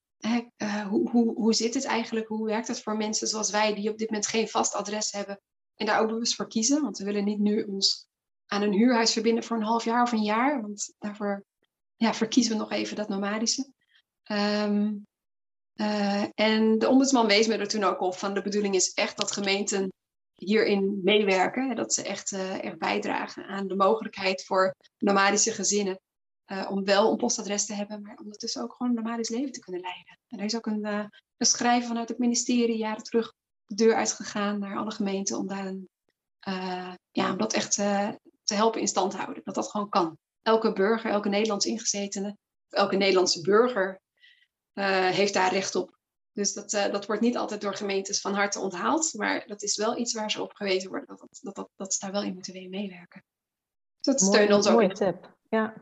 [0.89, 2.27] hoe, hoe, hoe zit het eigenlijk?
[2.27, 5.41] Hoe werkt het voor mensen zoals wij die op dit moment geen vast adres hebben?
[5.75, 6.81] En daar ook bewust voor kiezen.
[6.81, 8.07] Want we willen niet nu ons
[8.45, 10.61] aan een huurhuis verbinden voor een half jaar of een jaar.
[10.61, 11.45] Want daarvoor
[11.95, 13.71] ja, verkiezen we nog even dat nomadische.
[14.31, 15.05] Um,
[15.75, 19.17] uh, en de ombudsman wees me er toen ook op van de bedoeling is echt
[19.17, 19.91] dat gemeenten
[20.33, 21.75] hierin meewerken.
[21.75, 25.99] Dat ze echt, uh, echt bijdragen aan de mogelijkheid voor nomadische gezinnen
[26.51, 29.59] uh, om wel een postadres te hebben, maar ondertussen ook gewoon een nomadisch leven te
[29.59, 30.19] kunnen leiden.
[30.27, 33.33] En er is ook een, schrijven vanuit het ministerie jaren terug
[33.65, 35.73] de deur uitgegaan naar alle gemeenten om, daar
[36.47, 38.09] uh, ja, om dat echt uh,
[38.43, 39.43] te helpen in stand houden.
[39.43, 40.17] Dat dat gewoon kan.
[40.41, 42.37] Elke burger, elke Nederlands ingezetene,
[42.69, 44.01] elke Nederlandse burger
[44.73, 45.97] uh, heeft daar recht op.
[46.31, 49.13] Dus dat, dat wordt niet altijd door gemeentes van harte onthaald.
[49.13, 51.07] Maar dat is wel iets waar ze op gewezen worden.
[51.07, 53.23] Dat, dat, dat, dat, ze daar wel in moeten meewerken.
[53.99, 54.73] Dus dat steunt ons ook.
[54.73, 55.73] Mooie tip, ja.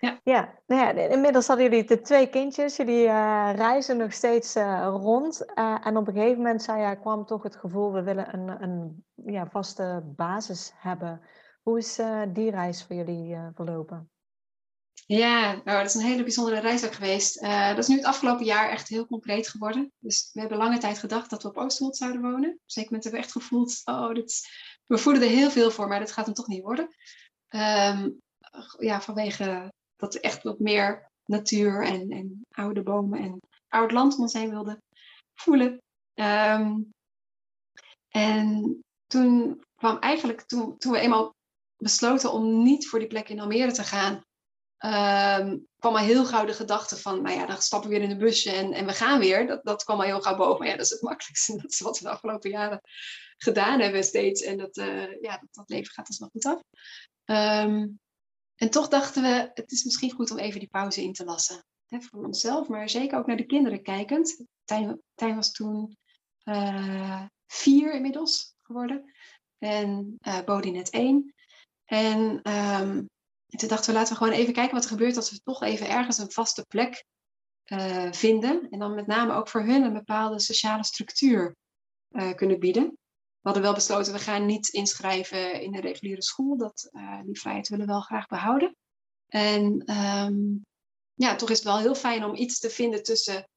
[0.00, 0.20] Ja.
[0.22, 2.76] Ja, nou ja, inmiddels hadden jullie de twee kindjes.
[2.76, 5.44] Jullie uh, reizen nog steeds uh, rond.
[5.54, 8.62] Uh, en op een gegeven moment zei jij, kwam toch het gevoel, we willen een,
[8.62, 11.20] een ja, vaste basis hebben.
[11.62, 12.00] Hoe is
[12.32, 14.10] die reis voor jullie verlopen?
[15.10, 17.40] Ja, nou, dat is een hele bijzondere reis geweest.
[17.40, 19.92] dat is nu het afgelopen jaar echt heel concreet geworden.
[19.98, 22.60] Dus we hebben lange tijd gedacht dat we op Oosterhout zouden wonen.
[22.64, 24.48] Zeker moment hebben we echt gevoeld, oh, dit,
[24.86, 26.88] we voelen er heel veel voor, maar dat gaat hem toch niet worden.
[27.48, 28.20] Um,
[28.78, 33.38] ja, vanwege dat we echt wat meer natuur en, en oude bomen en
[33.68, 34.82] oud land om ons heen wilden
[35.34, 35.82] voelen.
[36.14, 36.90] Um,
[38.08, 41.34] en toen kwam eigenlijk, toen, toen we eenmaal
[41.76, 44.22] besloten om niet voor die plek in Almere te gaan,
[44.78, 48.18] um, kwam al heel gauw de gedachte van, nou ja, dan stappen we weer in
[48.18, 49.46] de busje en, en we gaan weer.
[49.46, 50.58] Dat, dat kwam al heel gauw boven.
[50.58, 51.56] Maar ja, dat is het makkelijkste.
[51.62, 52.80] Dat is wat we de afgelopen jaren
[53.36, 54.42] gedaan hebben steeds.
[54.42, 56.62] En dat, uh, ja, dat, leven gaat dus nog goed af.
[57.64, 58.00] Um,
[58.54, 61.64] en toch dachten we, het is misschien goed om even die pauze in te lassen.
[61.88, 64.44] Voor onszelf, maar zeker ook naar de kinderen kijkend.
[64.64, 65.96] Tijn, was toen
[66.44, 69.12] uh, vier inmiddels geworden.
[69.58, 71.34] En uh, Bodie net één.
[71.84, 73.08] En, um,
[73.48, 75.62] en toen dachten we, laten we gewoon even kijken wat er gebeurt als we toch
[75.62, 77.04] even ergens een vaste plek
[77.64, 78.68] uh, vinden.
[78.70, 81.56] En dan met name ook voor hun een bepaalde sociale structuur
[82.34, 82.98] kunnen bieden
[83.40, 86.56] we hadden wel besloten, we gaan niet inschrijven in de reguliere school.
[86.56, 88.76] Dat, uh, die vrijheid willen we wel graag behouden.
[89.26, 90.66] En um,
[91.14, 93.48] ja, toch is het wel heel fijn om iets te vinden tussen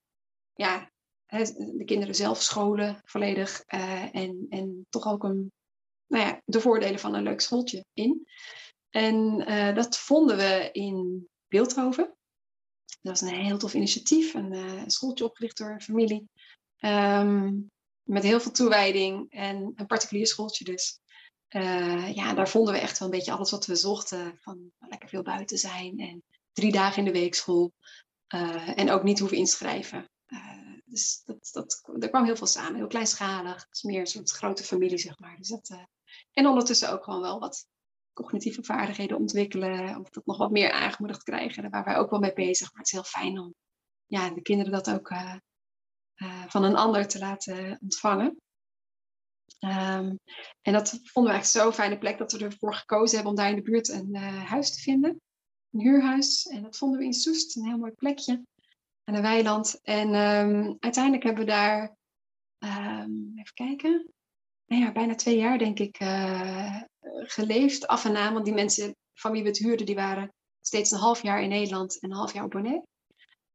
[0.53, 0.91] ja,
[1.27, 3.61] de kinderen zelf scholen volledig.
[3.61, 5.51] En, en toch ook een,
[6.07, 8.27] nou ja, de voordelen van een leuk schooltje in.
[8.91, 12.15] En uh, dat vonden we in Beeldhoven.
[13.01, 16.29] Dat was een heel tof initiatief, een, uh, schooltje opgericht door een familie.
[16.79, 17.71] Um,
[18.03, 20.99] met heel veel toewijding en een particulier schooltje dus.
[21.49, 24.37] Uh, ja, daar vonden we echt wel een beetje alles wat we zochten.
[24.41, 26.23] Van lekker veel buiten zijn en
[26.53, 27.73] drie dagen in de week school.
[28.75, 30.09] En ook niet hoeven inschrijven.
[30.85, 32.75] Dus dat, dat, er kwam heel veel samen.
[32.75, 33.55] Heel kleinschalig.
[33.55, 35.37] Het is meer een soort grote familie, zeg maar.
[35.37, 35.85] Dus dat,
[36.31, 37.67] en ondertussen ook gewoon wel wat
[38.13, 39.99] cognitieve vaardigheden ontwikkelen.
[39.99, 41.61] Of dat nog wat meer aangemoedigd krijgen.
[41.61, 42.71] Daar waren wij ook wel mee bezig.
[42.71, 43.55] Maar het is heel fijn om
[44.05, 45.35] ja, de kinderen dat ook uh,
[46.47, 48.39] van een ander te laten ontvangen.
[49.59, 50.19] Um,
[50.61, 53.49] en dat vonden we echt zo'n fijne plek dat we ervoor gekozen hebben om daar
[53.49, 55.21] in de buurt een uh, huis te vinden.
[55.71, 56.45] Een huurhuis.
[56.45, 58.43] En dat vonden we in Soest, een heel mooi plekje.
[59.03, 59.79] Aan een weiland.
[59.81, 61.97] En um, uiteindelijk hebben we daar,
[62.59, 64.13] um, even kijken,
[64.65, 65.97] nou ja, bijna twee jaar denk ik
[67.11, 67.87] geleefd.
[67.87, 70.97] Af en aan, want die mensen van wie we het huurden, die waren steeds een
[70.97, 72.85] half jaar in Nederland en een half jaar op Bonaire.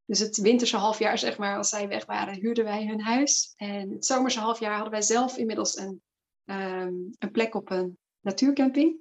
[0.04, 3.52] Dus het winterse halfjaar, zeg maar, als zij weg waren, huurden wij hun huis.
[3.56, 6.02] En het zomerse halfjaar hadden wij zelf inmiddels een,
[6.44, 8.96] ehm, een plek op een natuurcamping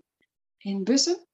[0.58, 1.26] in Bussen.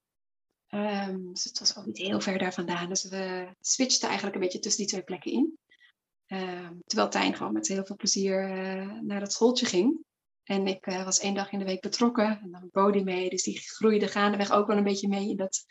[0.74, 2.88] Um, dus het was ook niet heel ver daar vandaan.
[2.88, 5.58] Dus we switchten eigenlijk een beetje tussen die twee plekken in.
[6.26, 10.04] Um, terwijl Tijn gewoon met heel veel plezier uh, naar dat schooltje ging.
[10.42, 12.40] En ik uh, was één dag in de week betrokken.
[12.40, 13.30] En dan Bodie mee.
[13.30, 15.36] Dus die groeide gaandeweg ook wel een beetje mee.
[15.36, 15.64] Dat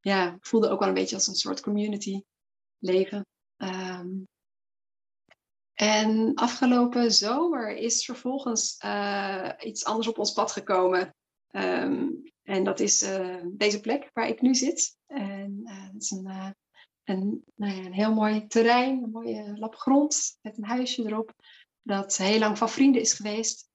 [0.00, 2.22] ja, voelde ook wel een beetje als een soort community
[2.78, 3.26] leven.
[3.56, 4.28] Um,
[5.74, 11.14] en afgelopen zomer is vervolgens uh, iets anders op ons pad gekomen.
[11.50, 14.98] Um, en dat is uh, deze plek waar ik nu zit.
[15.06, 16.54] En het is een,
[17.04, 21.34] een, nou een heel mooi terrein, een mooie lap grond met een huisje erop.
[21.82, 23.72] Dat heel lang van vrienden is geweest.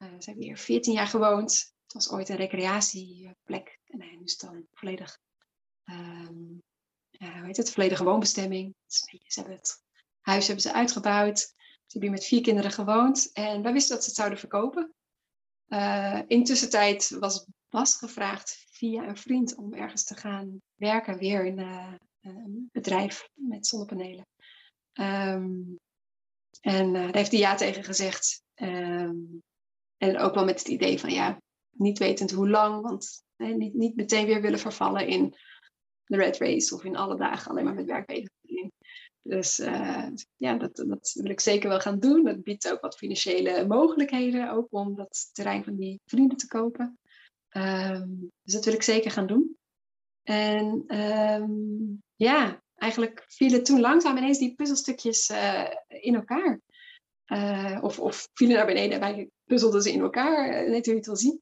[0.00, 1.72] Ze hebben hier 14 jaar gewoond.
[1.82, 3.78] Het was ooit een recreatieplek.
[3.84, 5.18] En nu is het dan volledig
[7.10, 8.74] ja, hoe heet het, volledige woonbestemming.
[8.86, 9.82] Ze hebben het
[10.20, 11.38] huis hebben ze uitgebouwd.
[11.38, 13.30] Ze hebben hier met vier kinderen gewoond.
[13.32, 14.94] En wij wisten dat ze het zouden verkopen.
[15.68, 21.44] Uh, intussen tijd was Bas gevraagd via een vriend om ergens te gaan werken, weer
[21.44, 24.26] in uh, een bedrijf met zonnepanelen.
[24.92, 25.78] Um,
[26.60, 28.42] en daar heeft hij ja tegen gezegd.
[28.54, 29.42] Um,
[30.02, 33.96] en ook wel met het idee van ja, niet wetend hoe lang, want niet, niet
[33.96, 35.34] meteen weer willen vervallen in
[36.04, 38.28] de red race of in alle dagen alleen maar met werk bezig.
[39.22, 42.24] Dus uh, ja, dat, dat wil ik zeker wel gaan doen.
[42.24, 46.98] Dat biedt ook wat financiële mogelijkheden, ook om dat terrein van die vrienden te kopen.
[47.56, 49.56] Um, dus dat wil ik zeker gaan doen.
[50.22, 56.60] En um, ja, eigenlijk vielen toen langzaam ineens die puzzelstukjes uh, in elkaar.
[57.26, 61.00] Uh, of, of vielen naar beneden en wij puzzelden ze in elkaar, net hoe je
[61.00, 61.40] het wil zien.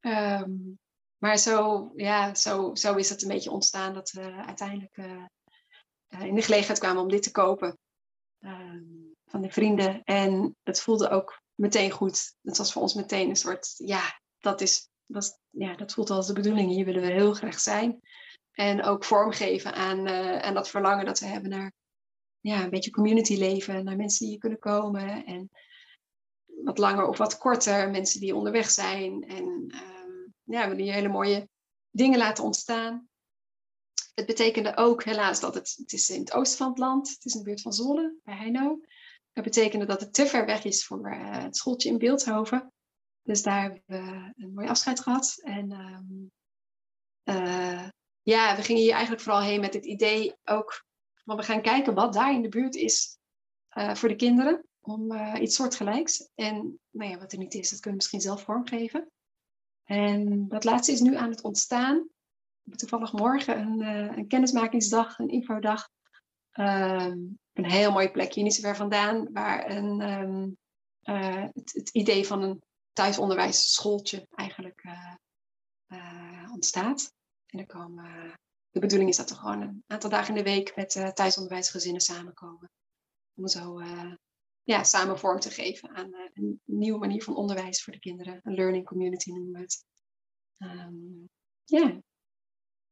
[0.00, 0.78] Um,
[1.18, 6.34] maar zo, ja, zo, zo is het een beetje ontstaan dat we uiteindelijk uh, in
[6.34, 7.78] de gelegenheid kwamen om dit te kopen.
[8.40, 8.80] Uh,
[9.26, 10.02] van de vrienden.
[10.04, 12.34] En het voelde ook meteen goed.
[12.42, 16.26] Het was voor ons meteen een soort, ja, dat, is, dat, ja, dat voelt als
[16.26, 16.70] de bedoeling.
[16.70, 18.00] Hier willen we heel graag zijn.
[18.52, 21.72] En ook vormgeven aan, uh, aan dat verlangen dat we hebben naar
[22.40, 23.84] ja, een beetje community leven.
[23.84, 25.24] Naar mensen die hier kunnen komen.
[25.24, 25.50] En
[26.66, 27.90] wat langer of wat korter.
[27.90, 29.28] Mensen die onderweg zijn.
[29.28, 29.72] En
[30.42, 31.48] ja, we hele mooie
[31.90, 33.08] dingen laten ontstaan.
[34.14, 37.24] Het betekende ook helaas dat het, het is in het oosten van het land, het
[37.24, 38.80] is in de buurt van Zwolle, bij Heino.
[39.32, 42.72] Dat betekende dat het te ver weg is voor uh, het schooltje in Beeldhoven.
[43.22, 45.36] Dus daar hebben we een mooi afscheid gehad.
[45.42, 46.30] En um,
[47.24, 47.88] uh,
[48.22, 51.94] ja, we gingen hier eigenlijk vooral heen met het idee ook, van we gaan kijken
[51.94, 53.18] wat daar in de buurt is
[53.78, 54.66] uh, voor de kinderen.
[54.86, 56.28] Om iets soortgelijks.
[56.34, 59.10] En nou ja, wat er niet is, dat kunnen we misschien zelf vormgeven.
[59.84, 61.96] En dat laatste is nu aan het ontstaan.
[61.96, 65.88] We hebben toevallig morgen een, uh, een kennismakingsdag, een infodag.
[66.52, 70.56] Um, een heel mooie plekje, niet zo ver vandaan, waar een, um,
[71.02, 72.62] uh, het, idee van een
[72.92, 74.84] thuisonderwijsschooltje eigenlijk
[75.86, 77.12] uh, ontstaat.
[77.46, 78.34] En er komen,
[78.70, 82.70] de bedoeling is dat er gewoon een aantal dagen in de week met thuisonderwijsgezinnen samenkomen.
[83.34, 83.80] Om zo
[84.66, 88.40] ja, samen vorm te geven aan uh, een nieuwe manier van onderwijs voor de kinderen.
[88.42, 89.84] Een learning community noemen we het.
[90.58, 91.28] Um,
[91.64, 91.96] yeah.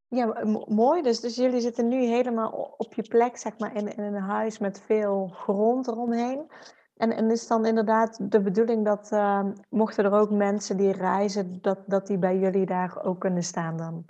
[0.09, 1.03] Ja, mooi.
[1.03, 4.59] Dus, dus jullie zitten nu helemaal op je plek, zeg maar, in, in een huis
[4.59, 6.51] met veel grond eromheen.
[6.97, 11.59] En, en is dan inderdaad de bedoeling dat, uh, mochten er ook mensen die reizen,
[11.61, 14.05] dat, dat die bij jullie daar ook kunnen staan dan?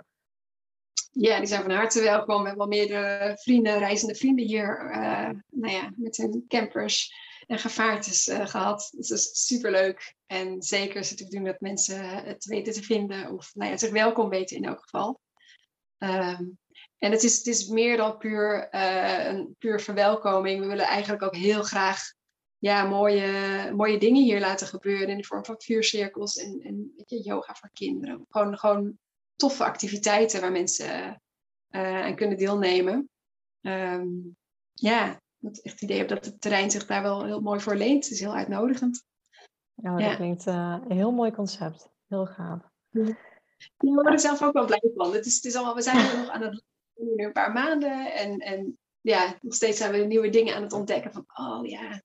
[1.11, 2.41] Ja, die zijn van harte welkom.
[2.41, 7.13] We hebben wel meerdere vrienden, reizende vrienden hier, uh, nou ja, met hun campers
[7.47, 8.91] en gevaartes uh, gehad.
[8.95, 10.15] Dus dat is superleuk.
[10.25, 13.91] En zeker is het bedoeling dat mensen het weten te vinden of nou ja, zich
[13.91, 15.19] welkom weten in elk geval.
[15.97, 16.57] Um,
[16.97, 20.61] en het is, het is meer dan puur, uh, een puur verwelkoming.
[20.61, 22.13] We willen eigenlijk ook heel graag
[22.57, 27.21] ja, mooie, mooie dingen hier laten gebeuren in de vorm van vuurcirkels en, en je,
[27.21, 28.25] yoga voor kinderen.
[28.29, 28.97] Gewoon, gewoon
[29.35, 31.21] toffe activiteiten waar mensen
[31.69, 33.09] uh, aan kunnen deelnemen.
[33.61, 34.37] Um,
[34.73, 38.03] ja, het echt idee heb dat het terrein zich daar wel heel mooi voor leent.
[38.03, 39.03] Het is heel uitnodigend.
[39.73, 41.89] Ja, dat klinkt uh, een heel mooi concept.
[42.07, 42.61] Heel gaaf.
[42.89, 43.07] Ja.
[43.57, 45.13] Ik word er zelf ook wel blij van.
[45.13, 46.63] Het is, het is allemaal, we zijn er nog aan het
[46.95, 48.13] nu een paar maanden.
[48.13, 51.11] En, en ja, nog steeds zijn we nieuwe dingen aan het ontdekken.
[51.11, 52.01] Van, oh ja,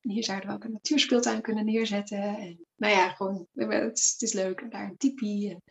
[0.00, 2.22] hier zouden we ook een natuurspeeltuin kunnen neerzetten.
[2.22, 4.70] En, nou ja, gewoon, het is, het is leuk.
[4.70, 5.50] daar een tipi.
[5.50, 5.62] En,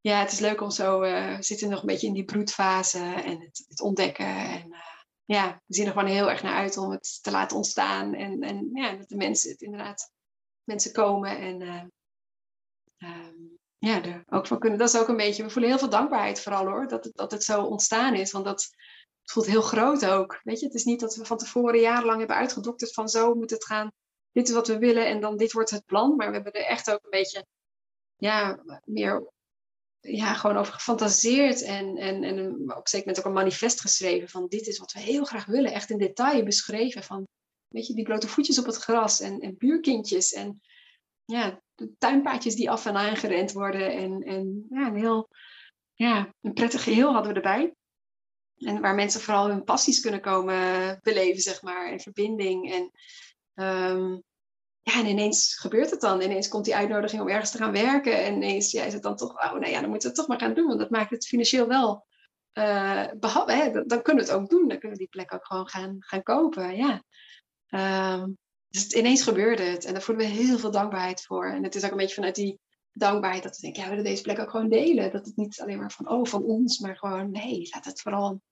[0.00, 2.98] ja, het is leuk om zo, uh, we zitten nog een beetje in die broedfase
[2.98, 4.26] en het, het ontdekken.
[4.26, 4.91] En uh,
[5.24, 8.14] ja, we zien er gewoon heel erg naar uit om het te laten ontstaan.
[8.14, 10.12] En, en ja, dat de mensen het inderdaad,
[10.64, 11.82] mensen komen en uh,
[12.98, 14.78] um, ja, er ook van kunnen.
[14.78, 17.32] Dat is ook een beetje, we voelen heel veel dankbaarheid vooral hoor, dat het, dat
[17.32, 18.32] het zo ontstaan is.
[18.32, 18.62] Want dat
[19.22, 20.40] het voelt heel groot ook.
[20.42, 23.50] Weet je, het is niet dat we van tevoren jarenlang hebben uitgedokterd van zo moet
[23.50, 23.92] het gaan.
[24.32, 26.16] Dit is wat we willen en dan dit wordt het plan.
[26.16, 27.46] Maar we hebben er echt ook een beetje,
[28.16, 29.30] ja, meer,
[30.02, 31.62] ja, gewoon over gefantaseerd.
[31.62, 35.00] En, en, en op een moment ook een manifest geschreven van dit is wat we
[35.00, 35.72] heel graag willen.
[35.72, 37.26] Echt in detail beschreven van,
[37.68, 40.60] weet je, die blote voetjes op het gras en, en buurkindjes en
[41.24, 43.92] ja, de tuinpaadjes die af en aan gerend worden.
[43.92, 45.28] En, en ja, een heel
[45.94, 47.74] ja, een prettig geheel hadden we erbij.
[48.56, 51.90] En waar mensen vooral hun passies kunnen komen beleven, zeg maar.
[51.90, 52.72] En verbinding.
[52.72, 52.90] En,
[53.64, 54.22] um,
[54.82, 56.20] ja, en ineens gebeurt het dan.
[56.20, 58.24] Ineens komt die uitnodiging om ergens te gaan werken.
[58.24, 60.26] En ineens ja, is het dan toch, oh, nou ja, dan moeten we het toch
[60.26, 60.66] maar gaan doen.
[60.66, 62.06] Want dat maakt het financieel wel
[62.58, 63.06] uh,
[63.46, 64.68] hè, dan kunnen we het ook doen.
[64.68, 66.76] Dan kunnen we die plek ook gewoon gaan, gaan kopen.
[66.76, 67.02] Ja.
[68.14, 69.84] Um, dus ineens gebeurde het.
[69.84, 71.46] En daar voelen we heel veel dankbaarheid voor.
[71.46, 72.60] En het is ook een beetje vanuit die
[72.92, 75.12] dankbaarheid dat we denken, ja, we willen deze plek ook gewoon delen.
[75.12, 78.30] Dat het niet alleen maar van, oh, van ons, maar gewoon, nee, laat het vooral
[78.30, 78.42] een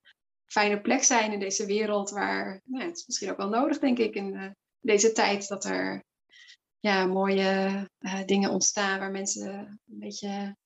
[0.46, 3.98] fijne plek zijn in deze wereld waar, nou, het is misschien ook wel nodig, denk
[3.98, 4.50] ik, in uh,
[4.80, 6.04] deze tijd dat er
[6.80, 9.54] ja, mooie uh, dingen ontstaan waar mensen
[9.86, 10.56] een beetje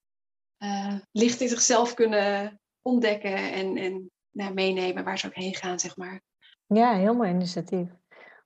[0.59, 5.79] uh, licht in zichzelf kunnen ontdekken en, en nou, meenemen waar ze ook heen gaan,
[5.79, 6.23] zeg maar.
[6.67, 7.89] Ja, heel mooi initiatief.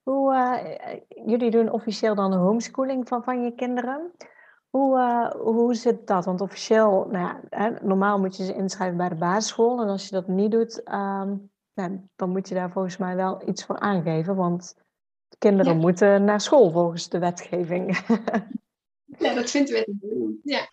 [0.02, 4.12] Hoe, uh, jullie doen officieel dan de homeschooling van, van je kinderen.
[4.68, 6.24] Hoe, uh, hoe zit dat?
[6.24, 9.80] Want officieel, nou ja, normaal moet je ze inschrijven bij de basisschool.
[9.82, 13.48] En als je dat niet doet, um, nou, dan moet je daar volgens mij wel
[13.48, 14.36] iets voor aangeven.
[14.36, 14.74] Want
[15.38, 15.78] kinderen ja.
[15.78, 17.98] moeten naar school volgens de wetgeving.
[19.18, 19.88] ja, dat vindt de wet.
[20.42, 20.68] Ja.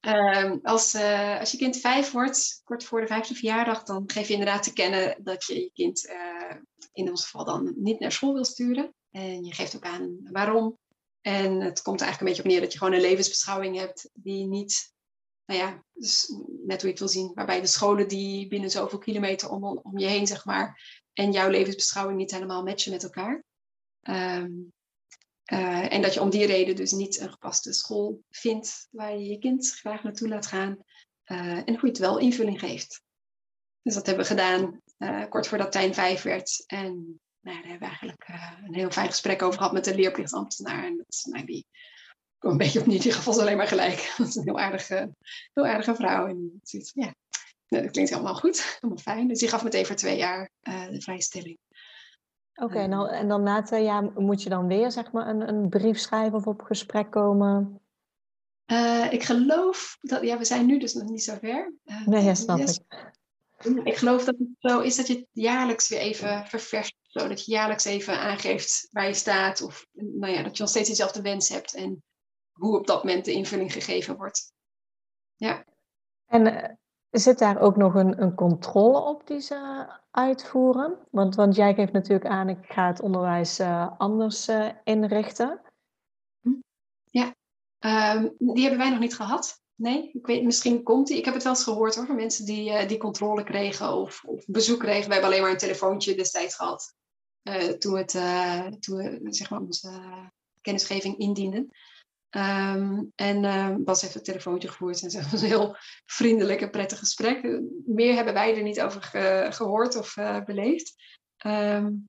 [0.00, 4.26] Um, als, uh, als je kind vijf wordt, kort voor de vijfde verjaardag, dan geef
[4.26, 6.56] je inderdaad te kennen dat je je kind uh,
[6.92, 8.94] in ons geval dan niet naar school wil sturen.
[9.10, 10.78] En je geeft ook aan waarom.
[11.20, 14.10] En het komt er eigenlijk een beetje op neer dat je gewoon een levensbeschouwing hebt
[14.12, 14.92] die niet,
[15.44, 16.34] nou ja, dus
[16.66, 19.98] net hoe je het wil zien, waarbij de scholen die binnen zoveel kilometer om, om
[19.98, 20.80] je heen, zeg maar,
[21.12, 23.44] en jouw levensbeschouwing niet helemaal matchen met elkaar.
[24.02, 24.72] Um,
[25.52, 29.24] uh, en dat je om die reden dus niet een gepaste school vindt waar je
[29.24, 30.84] je kind graag naartoe laat gaan.
[31.24, 33.02] Uh, en hoe je het wel invulling geeft.
[33.82, 36.64] Dus dat hebben we gedaan uh, kort voordat Tijn vijf werd.
[36.66, 38.28] En nou, daar hebben we eigenlijk
[38.64, 40.84] een heel fijn gesprek over gehad met de leerplichtambtenaar.
[40.84, 41.66] En dat, nou, die
[42.38, 44.12] kwam een beetje op in ieder geval alleen maar gelijk.
[44.16, 45.14] Dat is een heel aardige,
[45.52, 46.26] heel aardige vrouw.
[46.26, 46.60] En
[46.92, 47.14] ja,
[47.68, 49.28] nou, dat klinkt allemaal goed, helemaal fijn.
[49.28, 51.58] Dus die gaf meteen voor twee jaar de vrijstelling.
[52.60, 55.28] Oké, okay, en, dan, en dan na twee jaar moet je dan weer zeg maar,
[55.28, 57.80] een, een brief schrijven of op gesprek komen?
[58.66, 61.72] Uh, ik geloof dat, ja, we zijn nu dus nog niet zo ver.
[61.84, 62.78] Uh, nee, ja, snap yes.
[62.78, 63.12] ik.
[63.84, 66.96] Ik geloof dat het zo is dat je het jaarlijks weer even ververst.
[67.02, 69.62] Zodat je jaarlijks even aangeeft waar je staat.
[69.62, 71.74] Of nou ja, dat je nog steeds dezelfde wens hebt.
[71.74, 72.02] En
[72.52, 74.52] hoe op dat moment de invulling gegeven wordt.
[75.36, 75.64] Ja.
[76.26, 76.78] En
[77.10, 80.98] Zit daar ook nog een, een controle op die ze uitvoeren?
[81.10, 85.60] Want, want jij geeft natuurlijk aan, ik ga het onderwijs uh, anders uh, inrichten.
[87.04, 87.34] Ja,
[88.14, 89.60] um, die hebben wij nog niet gehad.
[89.74, 91.16] Nee, ik weet, misschien komt die.
[91.16, 94.24] Ik heb het wel eens gehoord hoor, van mensen die, uh, die controle kregen of,
[94.26, 95.06] of, bezoek kregen.
[95.06, 96.94] We hebben alleen maar een telefoontje destijds gehad.
[97.78, 98.10] toen, het,
[98.80, 99.90] toen we zeg maar, onze
[100.60, 101.70] kennisgeving indienden.
[102.30, 105.76] Um, en uh, Bas heeft het telefoontje gevoerd en ze hebben een heel
[106.06, 107.60] vriendelijk en prettig gesprek.
[107.86, 110.94] Meer hebben wij er niet over ge gehoord of uh, beleefd.
[111.46, 112.08] Um,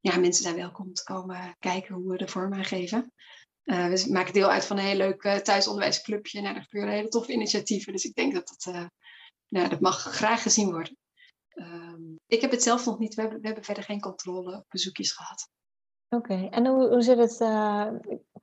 [0.00, 3.12] ja, mensen zijn welkom te komen kijken hoe we de vorm aan geven.
[3.64, 6.40] Uh, we maken deel uit van een heel leuk thuisonderwijsclubje.
[6.40, 7.92] Nou, daar gebeuren hele toffe initiatieven.
[7.92, 8.88] Dus ik denk dat dat,
[9.48, 10.96] nou, dat mag graag gezien worden.
[11.54, 13.14] Um, ik heb het zelf nog niet.
[13.14, 15.48] We hebben, we hebben verder geen controle op bezoekjes gehad.
[16.08, 17.40] Oké, en hoe, hoe zit het,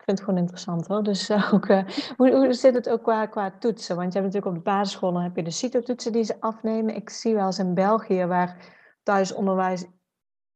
[0.07, 1.87] vind het gewoon interessant hoor, dus uh, ook, uh,
[2.17, 3.95] hoe, hoe zit het ook qua, qua toetsen?
[3.95, 6.95] Want je hebt natuurlijk op de basisschool, dan heb je de CITO-toetsen die ze afnemen.
[6.95, 9.85] Ik zie wel eens in België, waar thuisonderwijs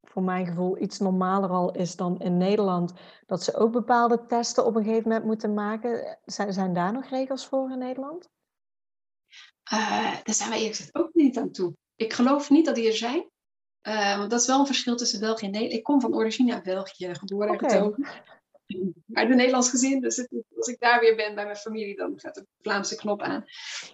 [0.01, 2.93] voor mijn gevoel iets normaler al is dan in Nederland,
[3.25, 6.17] dat ze ook bepaalde testen op een gegeven moment moeten maken.
[6.25, 8.29] Zijn, zijn daar nog regels voor in Nederland?
[10.23, 11.73] daar zijn wij eerst ook niet aan toe.
[11.95, 13.29] Ik geloof niet dat die er zijn.
[13.87, 15.77] Uh, want dat is wel een verschil tussen België en Nederland.
[15.77, 17.69] Ik kom van origine uit België, geboren en okay.
[17.69, 18.07] getogen.
[19.05, 22.35] Maar de Nederlands gezin, dus als ik daar weer ben bij mijn familie, dan gaat
[22.35, 23.45] de Vlaamse knop aan.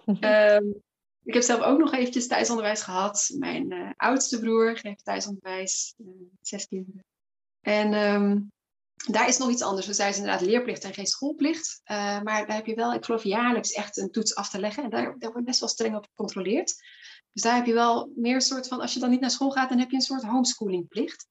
[0.06, 0.82] um,
[1.22, 3.34] ik heb zelf ook nog eventjes thuisonderwijs gehad.
[3.38, 6.08] Mijn uh, oudste broer geeft thuisonderwijs, uh,
[6.40, 7.04] zes kinderen.
[7.60, 8.52] En um,
[9.06, 9.86] daar is nog iets anders.
[9.86, 11.80] Dus daar is inderdaad leerplicht en geen schoolplicht.
[11.84, 14.84] Uh, maar daar heb je wel, ik geloof, jaarlijks echt een toets af te leggen.
[14.84, 16.74] En daar, daar wordt best wel streng op gecontroleerd.
[17.32, 19.50] Dus daar heb je wel meer een soort van, als je dan niet naar school
[19.50, 21.26] gaat, dan heb je een soort homeschoolingplicht.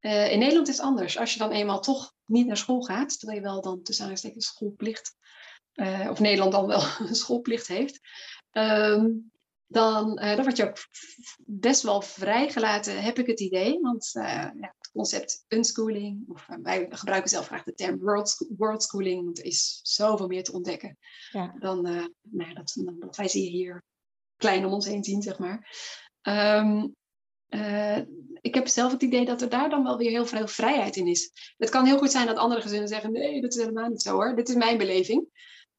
[0.00, 1.18] Uh, in Nederland is het anders.
[1.18, 4.46] Als je dan eenmaal toch niet naar school gaat, terwijl je wel dan tussen aanstekens
[4.46, 5.16] schoolplicht,
[6.10, 8.00] of Nederland dan wel een schoolplicht heeft,
[8.50, 9.10] ehm,
[9.66, 10.78] dan, dan word je ook
[11.38, 13.80] best wel vrijgelaten, heb ik het idee.
[13.80, 19.38] Want ja, het concept unschooling, of wij gebruiken zelf graag de term world, worldschooling, want
[19.38, 20.98] er is zoveel meer te ontdekken
[21.30, 21.54] ja.
[21.58, 21.82] dan,
[22.22, 23.84] nou, dat, dan dat wij hier
[24.36, 25.68] klein om ons heen zien, zeg maar.
[26.20, 26.86] Ehm,
[27.48, 27.98] eh,
[28.40, 31.06] ik heb zelf het idee dat er daar dan wel weer heel veel vrijheid in
[31.06, 31.30] is.
[31.56, 34.12] Het kan heel goed zijn dat andere gezinnen zeggen: nee, dat is helemaal niet zo
[34.12, 34.36] hoor.
[34.36, 35.26] Dit is mijn beleving.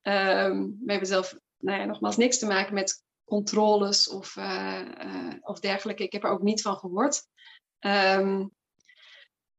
[0.02, 5.60] Ehm, we hebben zelf, nou ja, nogmaals, niks te maken met controles of, uh, of
[5.60, 6.04] dergelijke.
[6.04, 7.28] Ik heb er ook niet van gehoord.
[7.80, 8.46] Ehm,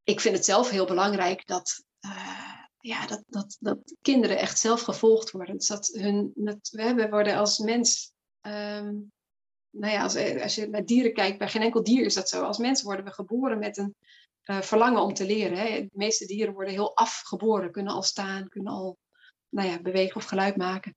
[0.03, 1.83] ik vind het zelf heel belangrijk dat,
[2.79, 5.57] ja, dat, dat, dat kinderen echt zelf gevolgd worden.
[5.57, 9.11] Dus dat hun, we worden als mens um,
[9.79, 12.41] nou ja, als, als, je naar dieren kijkt, bij geen enkel dier is dat zo.
[12.41, 13.95] Als mensen worden we geboren met een
[14.45, 15.57] uh, verlangen om te leren.
[15.57, 15.81] Hè.
[15.81, 18.97] De meeste dieren worden heel afgeboren, kunnen al staan, kunnen al
[19.49, 20.95] nou ja, bewegen of geluid maken.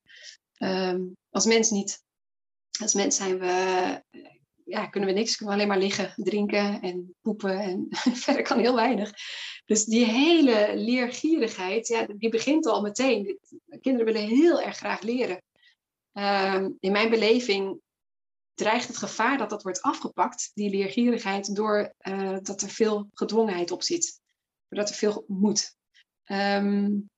[0.59, 2.03] Um, als mens niet.
[2.81, 4.03] Als mens zijn we,
[4.65, 7.87] ja, kunnen we niks, kunnen we alleen maar liggen, drinken en poepen en
[8.25, 9.13] verder kan heel weinig.
[9.65, 13.39] Dus die hele leergierigheid, ja, die begint al meteen.
[13.81, 15.43] Kinderen willen heel erg graag leren.
[16.13, 17.81] Um, in mijn beleving
[18.61, 23.71] dreigt het gevaar dat dat wordt afgepakt, die leergierigheid, doordat uh, dat er veel gedwongenheid
[23.71, 24.21] op zit.
[24.69, 25.75] Doordat er veel moet.
[26.25, 27.11] Um,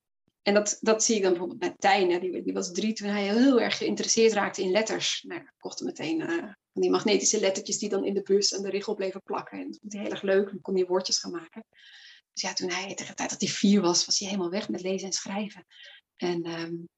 [0.43, 2.21] en dat, dat zie ik dan bijvoorbeeld bij Tijn.
[2.21, 5.25] Die, die, was drie toen hij heel erg geïnteresseerd raakte in letters.
[5.27, 8.71] Nou, ik kocht meteen uh, die magnetische lettertjes die dan in de bus en de
[8.71, 9.59] richel bleven plakken.
[9.59, 10.51] En dat vond hij heel erg leuk.
[10.51, 11.65] Dan kon hij woordjes gaan maken.
[12.33, 14.69] Dus ja, toen hij tegen de tijd dat hij vier was, was hij helemaal weg
[14.69, 15.67] met lezen en schrijven.
[16.17, 16.89] En um,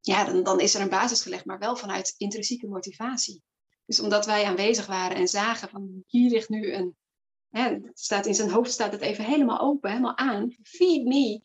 [0.00, 3.42] ja, dan, dan is er een basis gelegd, maar wel vanuit intrinsieke motivatie.
[3.88, 6.96] Dus omdat wij aanwezig waren en zagen van hier ligt nu een,
[7.48, 11.40] hè, staat in zijn hoofd staat het even helemaal open, helemaal aan, feed me.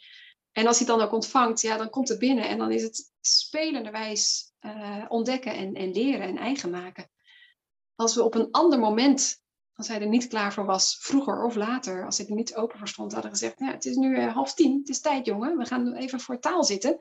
[0.52, 2.84] En als hij het dan ook ontvangt, ja, dan komt het binnen en dan is
[2.84, 7.10] het spelenderwijs uh, ontdekken en, en leren en eigen maken.
[7.96, 9.42] Als we op een ander moment,
[9.74, 12.78] als hij er niet klaar voor was, vroeger of later, als hij er niet open
[12.78, 15.58] voor stond, hadden gezegd, ja, het is nu uh, half tien, het is tijd jongen,
[15.58, 16.98] we gaan even voor taal zitten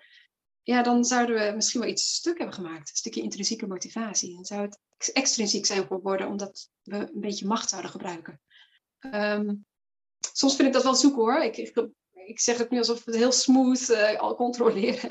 [0.63, 2.91] ja, dan zouden we misschien wel iets stuk hebben gemaakt.
[2.91, 4.35] Een stukje intrinsieke motivatie.
[4.35, 8.41] Dan zou het extrinsiek zijn geworden omdat we een beetje macht zouden gebruiken.
[8.99, 9.55] Ehm,
[10.33, 11.43] soms vind ik dat wel zoeken hoor.
[11.43, 15.11] Ik, ik, ik zeg het nu alsof we het heel smooth uh, al controleren.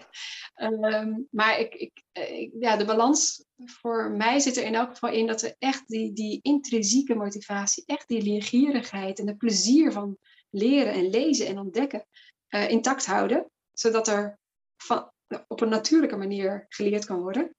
[0.53, 5.09] Ehm, maar ik, eh, ik, ja, de balans voor mij zit er in elk geval
[5.09, 10.17] in dat we echt die, die intrinsieke motivatie, echt die leergierigheid en het plezier van
[10.49, 12.05] leren en lezen en ontdekken
[12.49, 13.51] uh, intact houden.
[13.73, 14.39] Zodat er
[14.77, 15.11] van,
[15.47, 17.55] op een natuurlijke manier geleerd kan worden.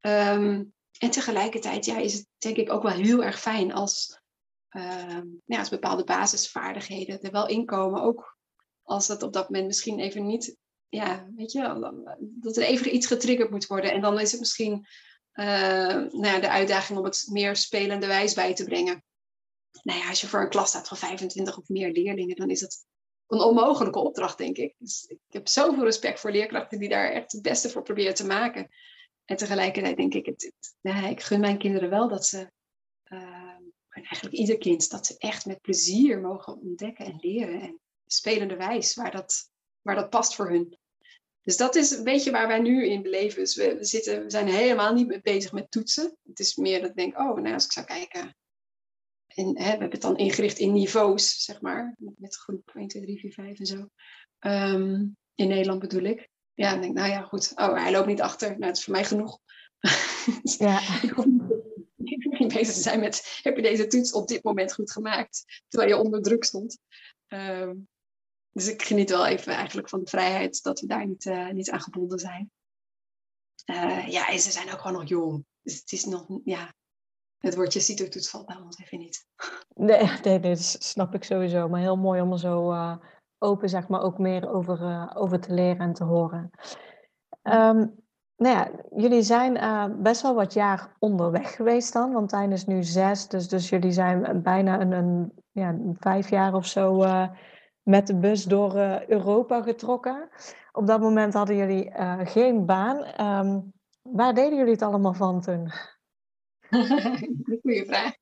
[0.00, 0.64] Ehm,
[0.98, 4.20] en tegelijkertijd ja, is het denk ik ook wel heel erg fijn als,
[4.70, 8.02] uh, ja, als bepaalde basisvaardigheden er wel inkomen.
[8.02, 8.36] Ook
[8.82, 10.56] als dat op dat moment misschien even niet,
[10.88, 13.92] ja, weet je, dat er even iets getriggerd moet worden.
[13.92, 14.86] En dan is het misschien
[15.32, 15.46] uh,
[15.94, 19.04] nou ja, de uitdaging om het meer spelende wijs bij te brengen.
[19.82, 22.60] Nou ja, als je voor een klas staat van 25 of meer leerlingen, dan is
[22.60, 22.84] het
[23.26, 24.74] een onmogelijke opdracht, denk ik.
[24.78, 28.26] Dus ik heb zoveel respect voor leerkrachten die daar echt het beste voor proberen te
[28.26, 28.68] maken.
[29.24, 32.50] En tegelijkertijd denk ik, het, het, ik gun mijn kinderen wel dat ze,
[33.08, 33.56] uh,
[33.88, 37.60] eigenlijk ieder kind, dat ze echt met plezier mogen ontdekken en leren.
[37.60, 39.50] En spelende wijs, waar dat,
[39.82, 40.78] waar dat past voor hun.
[41.42, 43.38] Dus dat is een beetje waar wij nu in beleven.
[43.38, 46.16] Dus we, we, zitten, we zijn helemaal niet bezig met toetsen.
[46.28, 48.36] Het is meer dat ik denk, oh, nou, als ik zou kijken
[49.36, 53.02] en hè, we hebben het dan ingericht in niveaus, zeg maar, met groep 1, 2,
[53.02, 53.88] 3, 4, 5 en zo.
[54.40, 56.28] Um, in Nederland bedoel ik.
[56.54, 57.52] Ja, dan denk ik, nou ja, goed.
[57.54, 58.48] Oh, hij loopt niet achter.
[58.48, 59.38] Nou, dat is voor mij genoeg.
[60.42, 61.02] Ja.
[61.02, 64.92] ik hoef niet bezig te zijn met, heb je deze toets op dit moment goed
[64.92, 65.62] gemaakt?
[65.68, 66.78] Terwijl je onder druk stond.
[67.28, 67.88] Um,
[68.50, 71.70] dus ik geniet wel even eigenlijk van de vrijheid dat we daar niet, uh, niet
[71.70, 72.50] aan gebonden zijn.
[73.66, 75.44] Uh, ja, en ze zijn ook gewoon nog jong.
[75.62, 76.74] Dus het is nog, ja,
[77.38, 79.26] het woordje CITO-toets valt bij ons even niet.
[79.74, 81.68] Nee, nee, dat snap ik sowieso.
[81.68, 82.96] Maar heel mooi om er zo uh,
[83.38, 86.50] open, zeg maar, ook meer over, uh, over te leren en te horen.
[87.42, 88.04] Um,
[88.36, 92.66] nou ja, jullie zijn uh, best wel wat jaar onderweg geweest dan, want Tijn is
[92.66, 97.04] nu zes, dus, dus jullie zijn bijna een, een, ja, vijf jaar of zo
[97.82, 98.74] met de bus door
[99.06, 100.28] Europa getrokken.
[100.72, 101.92] Op dat moment hadden jullie
[102.24, 103.20] geen baan.
[103.46, 103.72] Um,
[104.02, 105.72] waar deden jullie het allemaal van toen?
[107.62, 108.14] Goeie vraag.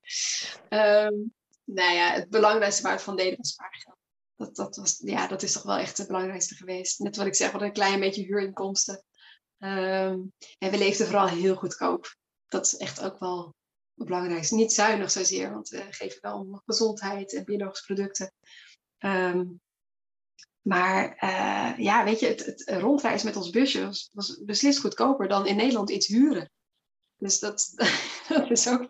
[0.68, 1.34] Um,
[1.64, 3.97] nou ja, het belangrijkste waar we van deden was spaargeld.
[4.36, 6.99] Dat, dat, was, ja, dat is toch wel echt het belangrijkste geweest.
[6.99, 9.05] Net wat ik zeg, wat een klein beetje huurinkomsten.
[9.59, 12.16] Um, en we leefden vooral heel goedkoop.
[12.49, 13.55] Dat is echt ook wel
[13.95, 14.55] het belangrijkste.
[14.55, 18.32] Niet zuinig zozeer, want we geven wel om gezondheid en biologische producten.
[18.99, 19.61] Um,
[20.61, 21.16] maar
[21.80, 25.57] ja, weet je, het, het rondreizen met ons busje was, was, beslist goedkoper dan in
[25.57, 26.51] Nederland iets huren.
[27.16, 27.72] Dus dat,
[28.28, 28.88] dat is ook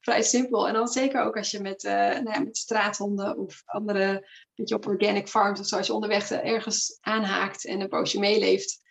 [0.00, 0.68] vrij simpel.
[0.68, 4.72] En dan zeker ook als je met, uh, nou ja, met straathonden of andere, weet
[4.72, 8.82] op organic farms of zo, als je onderweg ergens aanhaakt en een poosje meeleeft,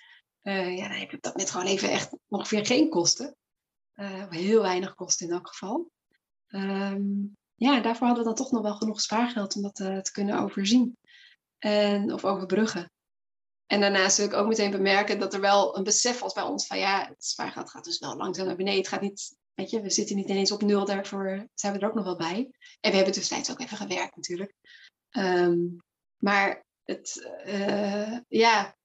[0.44, 3.36] uh, ja, dan heb je dat moment gewoon even echt ongeveer geen kosten.
[3.96, 5.92] Uh, heel weinig kosten in elk geval.
[6.48, 10.40] Um, ja, daarvoor hadden we dan toch nog wel genoeg spaargeld om dat te kunnen
[10.40, 10.98] overzien.
[11.58, 12.92] En, of overbruggen.
[13.66, 16.68] En daarnaast wil ik ook meteen bemerken dat er wel een besef was bij ons
[16.68, 18.80] van ja, het spaargeld gaat dus wel langzaam naar beneden.
[18.80, 21.88] Het gaat niet, weet je, we zitten niet ineens op nul, daarvoor zijn we er
[21.88, 22.50] ook nog wel bij.
[22.80, 24.54] En we hebben tussentijds ook even gewerkt natuurlijk.
[25.18, 25.78] Um,
[26.18, 28.76] maar het, uh, ja,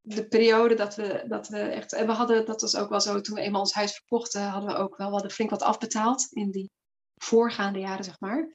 [0.00, 3.20] de periode dat we, dat we echt, en we hadden, dat was ook wel zo,
[3.20, 6.50] toen we eenmaal ons huis verkochten, hadden we ook wel, we flink wat afbetaald in
[6.50, 6.70] die
[7.14, 8.52] voorgaande jaren, zeg maar.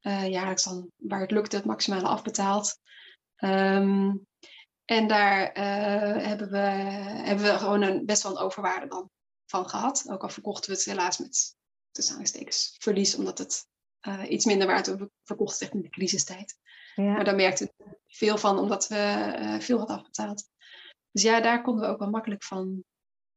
[0.00, 2.78] Uh, jaarlijks dan, waar het lukte, het maximale afbetaald.
[3.36, 4.26] Um,
[4.84, 9.10] en daar uh, hebben, we, hebben we gewoon een, best wel een overwaarde dan
[9.50, 10.04] van gehad.
[10.08, 11.56] Ook al verkochten we het helaas met
[11.90, 12.46] tussen
[12.78, 13.66] verlies, omdat het
[14.08, 16.58] uh, iets minder waard was verkocht tegen in de crisistijd.
[16.94, 17.12] Ja.
[17.12, 20.48] Maar daar merkte we veel van, omdat we uh, veel hadden afbetaald.
[21.10, 22.84] Dus ja, daar konden we ook wel makkelijk van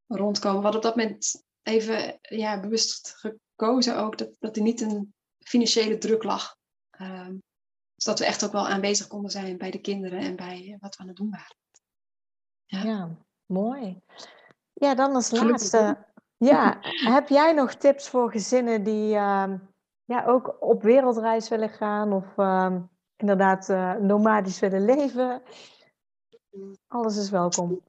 [0.08, 0.58] rondkomen.
[0.58, 5.14] We hadden op dat moment even ja, bewust gekozen ook dat, dat er niet een
[5.40, 6.58] financiële druk lag.
[7.02, 7.44] Um,
[7.96, 10.96] dus dat we echt ook wel aanwezig konden zijn bij de kinderen en bij wat
[10.96, 11.58] we aan het doen waren.
[12.66, 14.02] Ja, ja mooi.
[14.84, 15.98] Ja, dan als laatste.
[16.38, 16.78] Ja,
[17.16, 19.54] heb jij nog tips voor gezinnen die uh,
[20.06, 22.76] ja, ook op wereldreis willen gaan of uh,
[23.16, 25.42] inderdaad uh, nomadisch willen leven?
[26.88, 27.84] Alles is welkom.